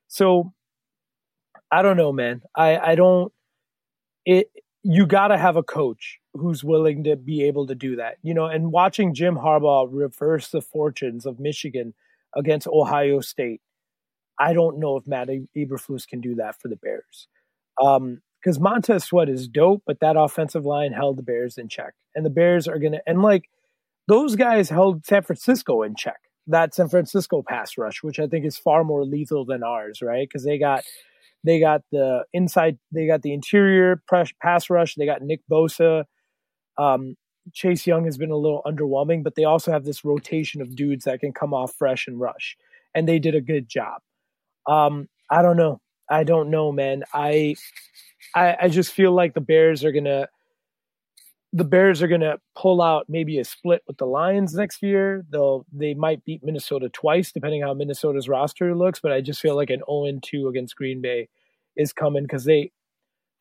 [0.08, 0.54] So
[1.72, 2.42] I don't know, man.
[2.56, 3.32] I, I don't
[4.26, 4.50] it
[4.84, 8.18] you gotta have a coach who's willing to be able to do that.
[8.22, 11.94] You know, and watching Jim Harbaugh reverse the fortunes of Michigan
[12.36, 13.62] against Ohio State,
[14.40, 17.28] I don't know if Matt Eberflus can do that for the Bears.
[17.82, 21.94] Um, because Montez Sweat is dope, but that offensive line held the Bears in check.
[22.14, 23.50] And the Bears are gonna and like
[24.08, 26.20] those guys held San Francisco in check.
[26.48, 30.28] That San Francisco pass rush, which I think is far more lethal than ours, right?
[30.30, 30.84] Because they got
[31.44, 34.96] they got the inside, they got the interior press, pass rush.
[34.96, 36.06] They got Nick Bosa.
[36.78, 37.16] Um,
[37.54, 41.06] Chase Young has been a little underwhelming, but they also have this rotation of dudes
[41.06, 42.58] that can come off fresh and rush,
[42.94, 44.02] and they did a good job.
[44.68, 45.82] Um, I don't know.
[46.10, 47.04] I don't know, man.
[47.14, 47.56] I,
[48.36, 50.28] I, I just feel like the Bears are gonna
[51.56, 55.26] the Bears are going to pull out maybe a split with the Lions next year.
[55.32, 59.00] They'll they might beat Minnesota twice, depending how Minnesota's roster looks.
[59.00, 61.30] But I just feel like an 0 2 against Green Bay
[61.78, 62.74] is coming because they,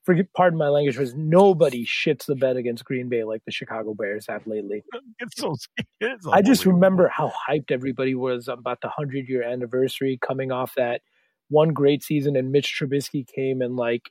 [0.04, 3.94] forget, pardon my language, was nobody shits the bed against Green Bay like the Chicago
[3.94, 4.84] Bears have lately.
[5.18, 5.56] It's so.
[5.98, 10.76] It's I just remember how hyped everybody was about the hundred year anniversary, coming off
[10.76, 11.00] that
[11.48, 14.10] one great season, and Mitch Trubisky came and like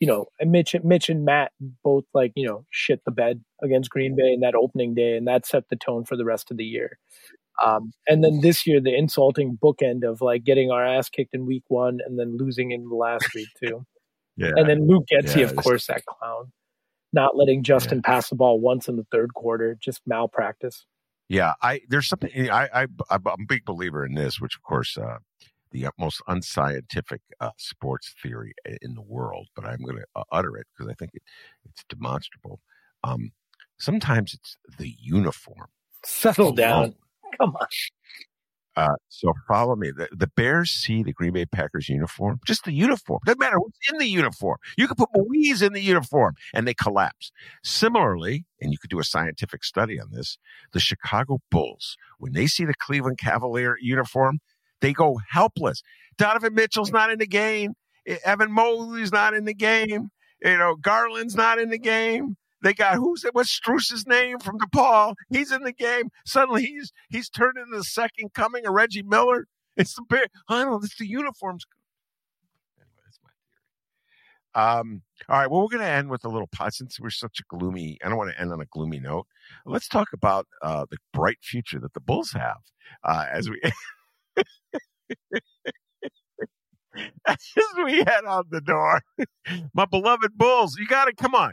[0.00, 1.52] you know, and Mitch, Mitch and Matt
[1.82, 5.26] both like you know shit the bed against Green Bay in that opening day, and
[5.26, 6.98] that set the tone for the rest of the year.
[7.64, 11.44] Um, and then this year, the insulting bookend of like getting our ass kicked in
[11.44, 13.84] week one and then losing in the last week too.
[14.36, 14.52] yeah.
[14.54, 16.52] And then Luke Getsy, Yeah, of course, that clown,
[17.12, 20.86] not letting Justin pass the ball once in the third quarter, just malpractice.
[21.28, 24.96] Yeah, I there's something I I I'm a big believer in this, which of course
[24.96, 25.18] uh,
[25.70, 30.56] the most unscientific uh, sports theory in the world, but I'm going to uh, utter
[30.56, 31.22] it because I think it,
[31.64, 32.60] it's demonstrable.
[33.04, 33.30] Um,
[33.78, 35.68] sometimes it's the uniform.
[36.04, 36.94] Settle down.
[37.38, 37.66] Come on.
[38.78, 39.90] Uh, so follow me.
[39.90, 43.18] The, the Bears see the Green Bay Packers uniform, just the uniform.
[43.26, 44.58] Doesn't matter what's in the uniform.
[44.76, 47.32] You can put Louise in the uniform and they collapse.
[47.64, 50.38] Similarly, and you could do a scientific study on this,
[50.72, 54.38] the Chicago Bulls, when they see the Cleveland Cavalier uniform,
[54.80, 55.82] they go helpless.
[56.16, 57.74] Donovan Mitchell's not in the game.
[58.24, 60.10] Evan Mobley's not in the game.
[60.42, 62.36] You know, Garland's not in the game.
[62.62, 63.34] They got who's it?
[63.34, 65.14] What's Strus's name from DePaul?
[65.30, 66.10] He's in the game.
[66.24, 69.46] Suddenly he's he's turned into the second coming of Reggie Miller.
[69.76, 70.26] It's the bear.
[70.48, 70.80] I don't know.
[70.82, 71.64] It's the uniforms.
[72.76, 73.30] That's my
[74.64, 74.80] theory.
[74.80, 75.02] Um.
[75.28, 75.48] All right.
[75.48, 77.98] Well, we're going to end with a little pot since we're such a gloomy.
[78.04, 79.26] I don't want to end on a gloomy note.
[79.64, 82.58] Let's talk about uh, the bright future that the Bulls have
[83.04, 83.60] uh, as we
[87.26, 87.36] as
[87.84, 89.02] we head out the door.
[89.74, 91.52] My beloved Bulls, you got to come on.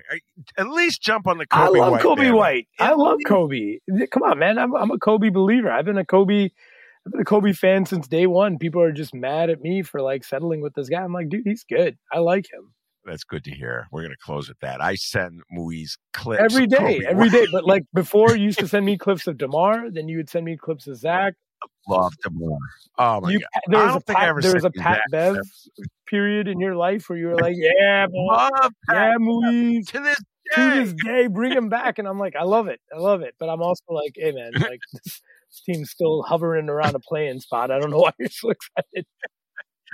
[0.57, 2.36] At least jump on the Coby I love White Coby bandwagon.
[2.36, 2.67] White.
[2.79, 3.77] I love Coby.
[4.11, 4.57] Come on, man.
[4.57, 5.71] I'm I'm a Coby believer.
[5.71, 6.51] I've been a Coby
[7.05, 8.57] I've been a Coby fan since day one.
[8.57, 11.03] People are just mad at me for like settling with this guy.
[11.03, 11.97] I'm like, dude, he's good.
[12.11, 12.73] I like him.
[13.05, 13.86] That's good to hear.
[13.91, 14.81] We're going to close with that.
[14.81, 17.31] I send Mueze clips Every day, every White.
[17.31, 17.45] day.
[17.51, 20.43] But like before, you used to send me clips of DeMar, then you would send
[20.45, 21.36] me clips of Zach.
[21.88, 22.57] Love DeMar.
[22.97, 23.47] Oh my You, god!
[23.67, 25.33] there I was a don't think I ever there was a Pat that.
[25.33, 25.38] Bev
[26.07, 28.51] period in your life where you were like, yeah, boy, Love
[28.89, 29.88] yeah, Pat Mueze.
[29.91, 30.17] to this
[30.55, 33.36] To this day, bring him back, and I'm like, I love it, I love it.
[33.39, 35.03] But I'm also like, hey man, like this,
[35.49, 37.71] this team's still hovering around a playing spot.
[37.71, 39.05] I don't know why you're so excited.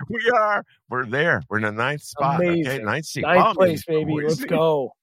[0.09, 0.63] We are.
[0.89, 1.43] We're there.
[1.49, 2.41] We're in the ninth spot.
[2.43, 3.23] Okay, ninth seed.
[3.23, 4.25] Ninth Oh, place, man, baby.
[4.27, 4.93] Let's go.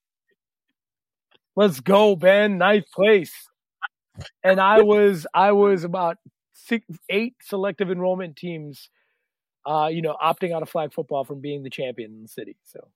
[1.55, 2.59] Let's go, Ben.
[2.59, 3.33] Ninth place.
[4.43, 6.17] And I was I was about
[6.69, 8.91] six, eight selective enrollment teams,
[9.67, 12.57] uh, you know, opting out of flag football from being the champion in the city.
[12.65, 12.89] So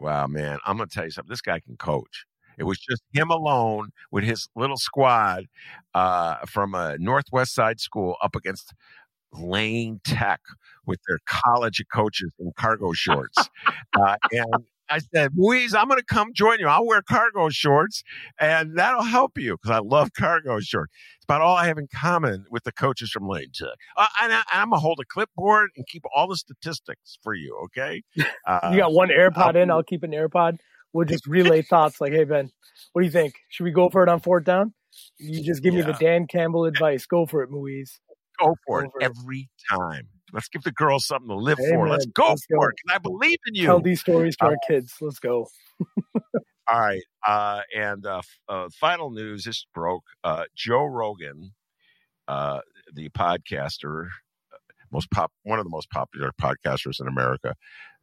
[0.00, 0.58] Wow, man.
[0.64, 1.30] I'm to tell you something.
[1.30, 2.24] This guy can coach.
[2.58, 5.46] It was just him alone with his little squad
[5.94, 8.74] uh, from a Northwest Side school up against
[9.32, 10.40] Lane Tech
[10.86, 13.48] with their college coaches in cargo shorts.
[13.96, 16.66] uh, and I said, Mueze, I'm going to come join you.
[16.68, 18.02] I'll wear cargo shorts
[18.40, 20.92] and that'll help you because I love cargo shorts.
[21.16, 23.68] It's about all I have in common with the coaches from Lane Tech.
[23.96, 27.34] Uh, and I, I'm going to hold a clipboard and keep all the statistics for
[27.34, 28.02] you, okay?
[28.46, 30.56] Uh, you got one AirPod I'll- in, I'll keep an AirPod.
[30.94, 32.50] We'll just relay thoughts like, hey Ben,
[32.92, 33.34] what do you think?
[33.50, 34.72] Should we go for it on fourth down?
[35.18, 37.04] You just give me the Dan Campbell advice.
[37.04, 37.98] Go for it, Mueze.
[38.40, 39.04] go for Go it for it.
[39.04, 40.08] every time.
[40.32, 41.74] Let's give the girls something to live Amen.
[41.74, 41.88] for.
[41.88, 42.68] Let's go Let's for go.
[42.68, 42.74] it.
[42.94, 43.66] I believe in you.
[43.66, 44.94] Tell these stories to Uh, our kids.
[45.00, 45.48] Let's go.
[46.70, 47.02] All right.
[47.26, 50.04] Uh, and uh, uh, final news this broke.
[50.22, 51.54] Uh, Joe Rogan,
[52.26, 52.60] uh,
[52.92, 54.08] the podcaster,
[54.92, 57.54] most pop, one of the most popular podcasters in America,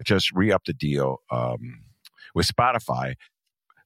[0.03, 1.83] just re upped the deal um,
[2.33, 3.13] with Spotify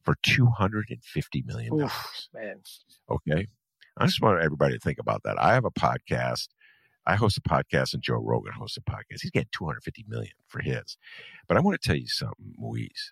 [0.03, 2.29] for two hundred and fifty million dollars.
[2.33, 2.61] Man,
[3.09, 3.47] Okay,
[3.97, 5.41] I just want everybody to think about that.
[5.41, 6.47] I have a podcast.
[7.09, 9.21] I host a podcast, and Joe Rogan hosts a podcast.
[9.21, 10.97] He's getting two hundred fifty million for his.
[11.47, 13.11] But I want to tell you something, Mueze.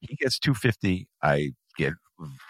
[0.00, 1.08] He gets two fifty.
[1.22, 1.92] I get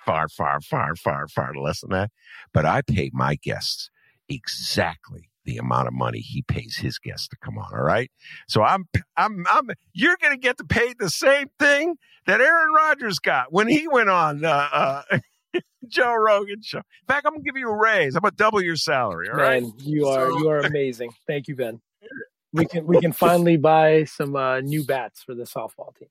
[0.07, 2.11] far, far, far, far, far less than that.
[2.55, 3.91] But I pay my guests
[4.29, 7.73] exactly the amount of money he pays his guests to come on.
[7.73, 8.11] All right.
[8.47, 12.73] So I'm, I'm, I'm, you're going to get to pay the same thing that Aaron
[12.77, 15.19] Rodgers got when he went on, uh, uh,
[15.89, 16.79] Joe Rogan show.
[16.79, 18.15] In fact, I'm gonna give you a raise.
[18.17, 19.29] I'm gonna double your salary.
[19.29, 19.63] All right.
[19.63, 21.11] man, you are So- you are amazing.
[21.27, 21.81] Thank you, Ben.
[22.51, 26.09] We can we can finally buy some uh, new bats for the softball team.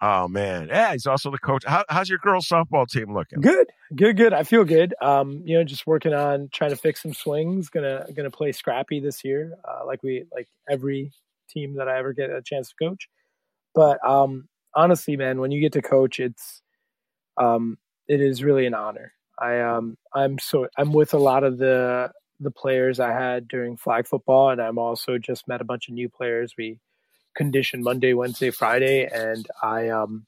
[0.00, 0.92] Oh man, yeah.
[0.92, 1.62] He's also the coach.
[1.66, 3.42] How, how's your girls softball team looking?
[3.42, 4.32] Good, good, good.
[4.32, 4.94] I feel good.
[5.02, 7.68] Um, you know, just working on trying to fix some swings.
[7.68, 11.12] Gonna gonna play scrappy this year, uh, like we like every
[11.50, 13.06] team that I ever get a chance to coach.
[13.74, 16.62] But um, honestly, man, when you get to coach, it's
[17.36, 17.76] um,
[18.08, 19.12] it is really an honor.
[19.38, 23.76] I um, I'm so I'm with a lot of the the players I had during
[23.76, 26.54] flag football, and I'm also just met a bunch of new players.
[26.56, 26.80] We
[27.36, 30.26] condition Monday, Wednesday, Friday, and I um,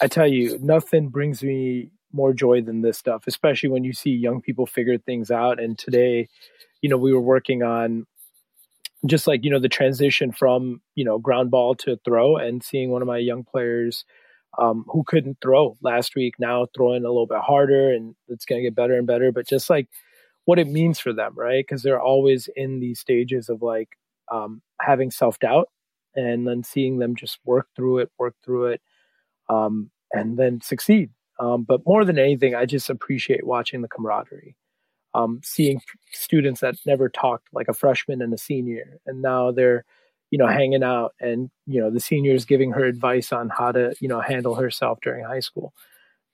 [0.00, 4.10] I tell you, nothing brings me more joy than this stuff, especially when you see
[4.10, 5.60] young people figure things out.
[5.60, 6.28] And today,
[6.80, 8.06] you know, we were working on
[9.06, 12.90] just like, you know, the transition from, you know, ground ball to throw and seeing
[12.90, 14.04] one of my young players
[14.58, 18.60] um, who couldn't throw last week now throwing a little bit harder and it's going
[18.60, 19.32] to get better and better.
[19.32, 19.88] But just like
[20.46, 21.64] what it means for them, right?
[21.66, 23.90] Because they're always in these stages of like
[24.32, 25.68] um, having self doubt
[26.14, 28.80] and then seeing them just work through it, work through it,
[29.48, 31.10] um, and then succeed.
[31.38, 34.56] Um, but more than anything, I just appreciate watching the camaraderie,
[35.14, 35.82] um, seeing
[36.12, 39.84] students that never talked, like a freshman and a senior, and now they're,
[40.30, 43.94] you know, hanging out, and you know, the seniors giving her advice on how to,
[44.00, 45.72] you know, handle herself during high school.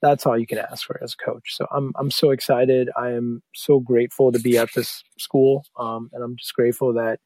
[0.01, 1.55] That's all you can ask for as a coach.
[1.55, 2.89] So I'm I'm so excited.
[2.97, 7.19] I am so grateful to be at this school, um, and I'm just grateful that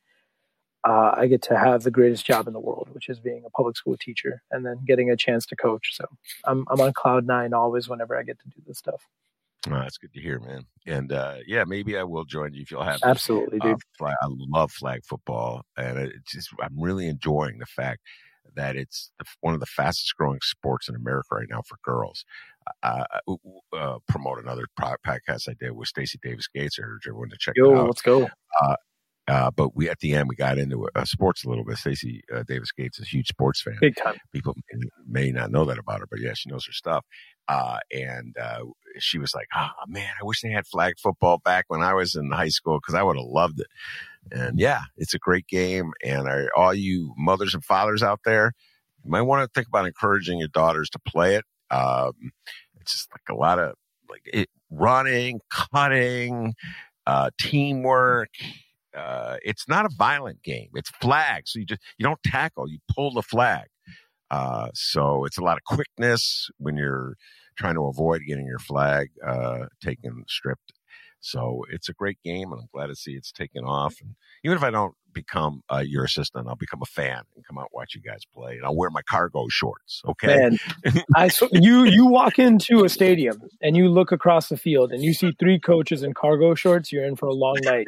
[0.88, 3.50] uh, I get to have the greatest job in the world, which is being a
[3.50, 5.96] public school teacher and then getting a chance to coach.
[5.96, 6.06] So
[6.46, 9.02] I'm I'm on cloud nine always whenever I get to do this stuff.
[9.70, 10.66] Oh, that's good to hear, man.
[10.86, 13.00] And uh, yeah, maybe I will join you if you'll have.
[13.04, 13.82] Absolutely, Uh, dude.
[13.98, 18.00] flag, I love flag football, and it's just I'm really enjoying the fact
[18.56, 19.12] that it's
[19.42, 22.24] one of the fastest growing sports in America right now for girls.
[22.82, 23.04] Uh,
[23.74, 26.78] uh, promote another podcast I did with Stacey Davis Gates.
[26.80, 27.88] I urge everyone to check it out.
[27.88, 28.30] let's go.
[28.62, 28.76] Uh,
[29.28, 31.78] but we at the end we got into uh, sports a little bit.
[31.78, 33.78] Stacey uh, Davis Gates is a huge sports fan.
[33.82, 34.16] Big time.
[34.34, 37.06] People may, may not know that about her, but yeah, she knows her stuff.
[37.48, 38.64] Uh, and uh,
[39.00, 42.16] she was like, "Oh man, I wish they had flag football back when I was
[42.16, 43.68] in high school because I would have loved it."
[44.32, 45.92] And yeah, it's a great game.
[46.04, 48.52] And are, all you mothers and fathers out there,
[49.04, 51.46] you might want to think about encouraging your daughters to play it.
[51.72, 52.14] Um,
[52.82, 53.76] it's just like a lot of
[54.10, 56.54] like it, running, cutting,
[57.06, 58.30] uh, teamwork.
[58.98, 60.70] Uh, it's not a violent game.
[60.74, 61.44] It's flag.
[61.46, 63.68] So you just, you don't tackle, you pull the flag.
[64.30, 67.16] Uh, so it's a lot of quickness when you're
[67.58, 70.74] trying to avoid getting your flag, uh, taken stripped.
[71.20, 73.96] So it's a great game and I'm glad to see it's taken off.
[74.02, 77.58] And even if I don't become uh, your assistant, I'll become a fan and come
[77.58, 80.02] out and watch you guys play and I'll wear my cargo shorts.
[80.08, 80.28] Okay.
[80.28, 80.58] Man,
[81.16, 85.04] I sw- you you walk into a stadium and you look across the field and
[85.04, 86.92] you see three coaches in cargo shorts.
[86.92, 87.88] You're in for a long night.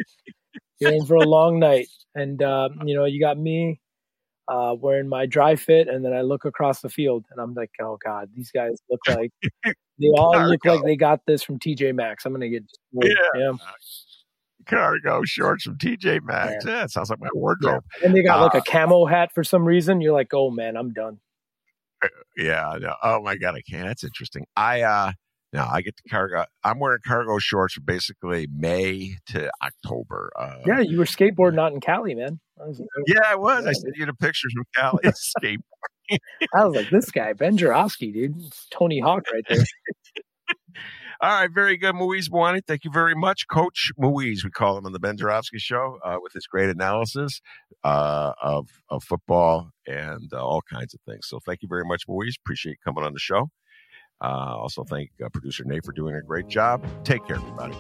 [0.80, 3.80] You're in for a long night, and uh, you know you got me
[4.50, 7.72] uh, wearing my dry fit, and then I look across the field and I'm like,
[7.82, 9.32] oh god, these guys look like
[9.64, 12.26] they all look like they got this from TJ Maxx.
[12.26, 12.64] I'm gonna get.
[12.92, 13.14] Yeah.
[13.36, 13.52] yeah.
[14.66, 16.66] cargo shorts from TJ Maxx.
[16.66, 17.84] Yeah, it sounds like my wardrobe.
[18.04, 20.02] And they got like Uh, a camo hat for some reason.
[20.02, 21.20] You're like, oh man, I'm done.
[22.36, 22.70] Yeah.
[22.70, 22.96] I know.
[23.04, 23.88] Oh my god, I can't.
[23.88, 24.46] That's interesting.
[24.56, 25.12] I uh
[25.52, 26.46] no, I get to cargo.
[26.64, 30.32] I'm wearing cargo shorts from basically May to October.
[30.38, 32.40] Uh, Yeah, you were skateboarding out in Cali, man.
[32.62, 33.66] I was, yeah, I was.
[33.66, 36.18] I sent you the pictures from Cali skateboarding.
[36.56, 38.36] I was like, this guy, Ben Joravsky, dude.
[38.38, 39.64] It's Tony Hawk right there.
[41.22, 42.62] All right, very good, Mueze Bawany.
[42.66, 44.44] Thank you very much, Coach Mueze.
[44.46, 47.42] We call him on the Ben Joravsky Show uh, with his great analysis
[47.84, 51.28] uh, of of football and uh, all kinds of things.
[51.28, 52.36] So, thank you very much, Mueze.
[52.40, 53.50] Appreciate you coming on the show.
[54.22, 56.86] Uh, also, thank uh, producer Nate for doing a great job.
[57.04, 57.76] Take care, everybody.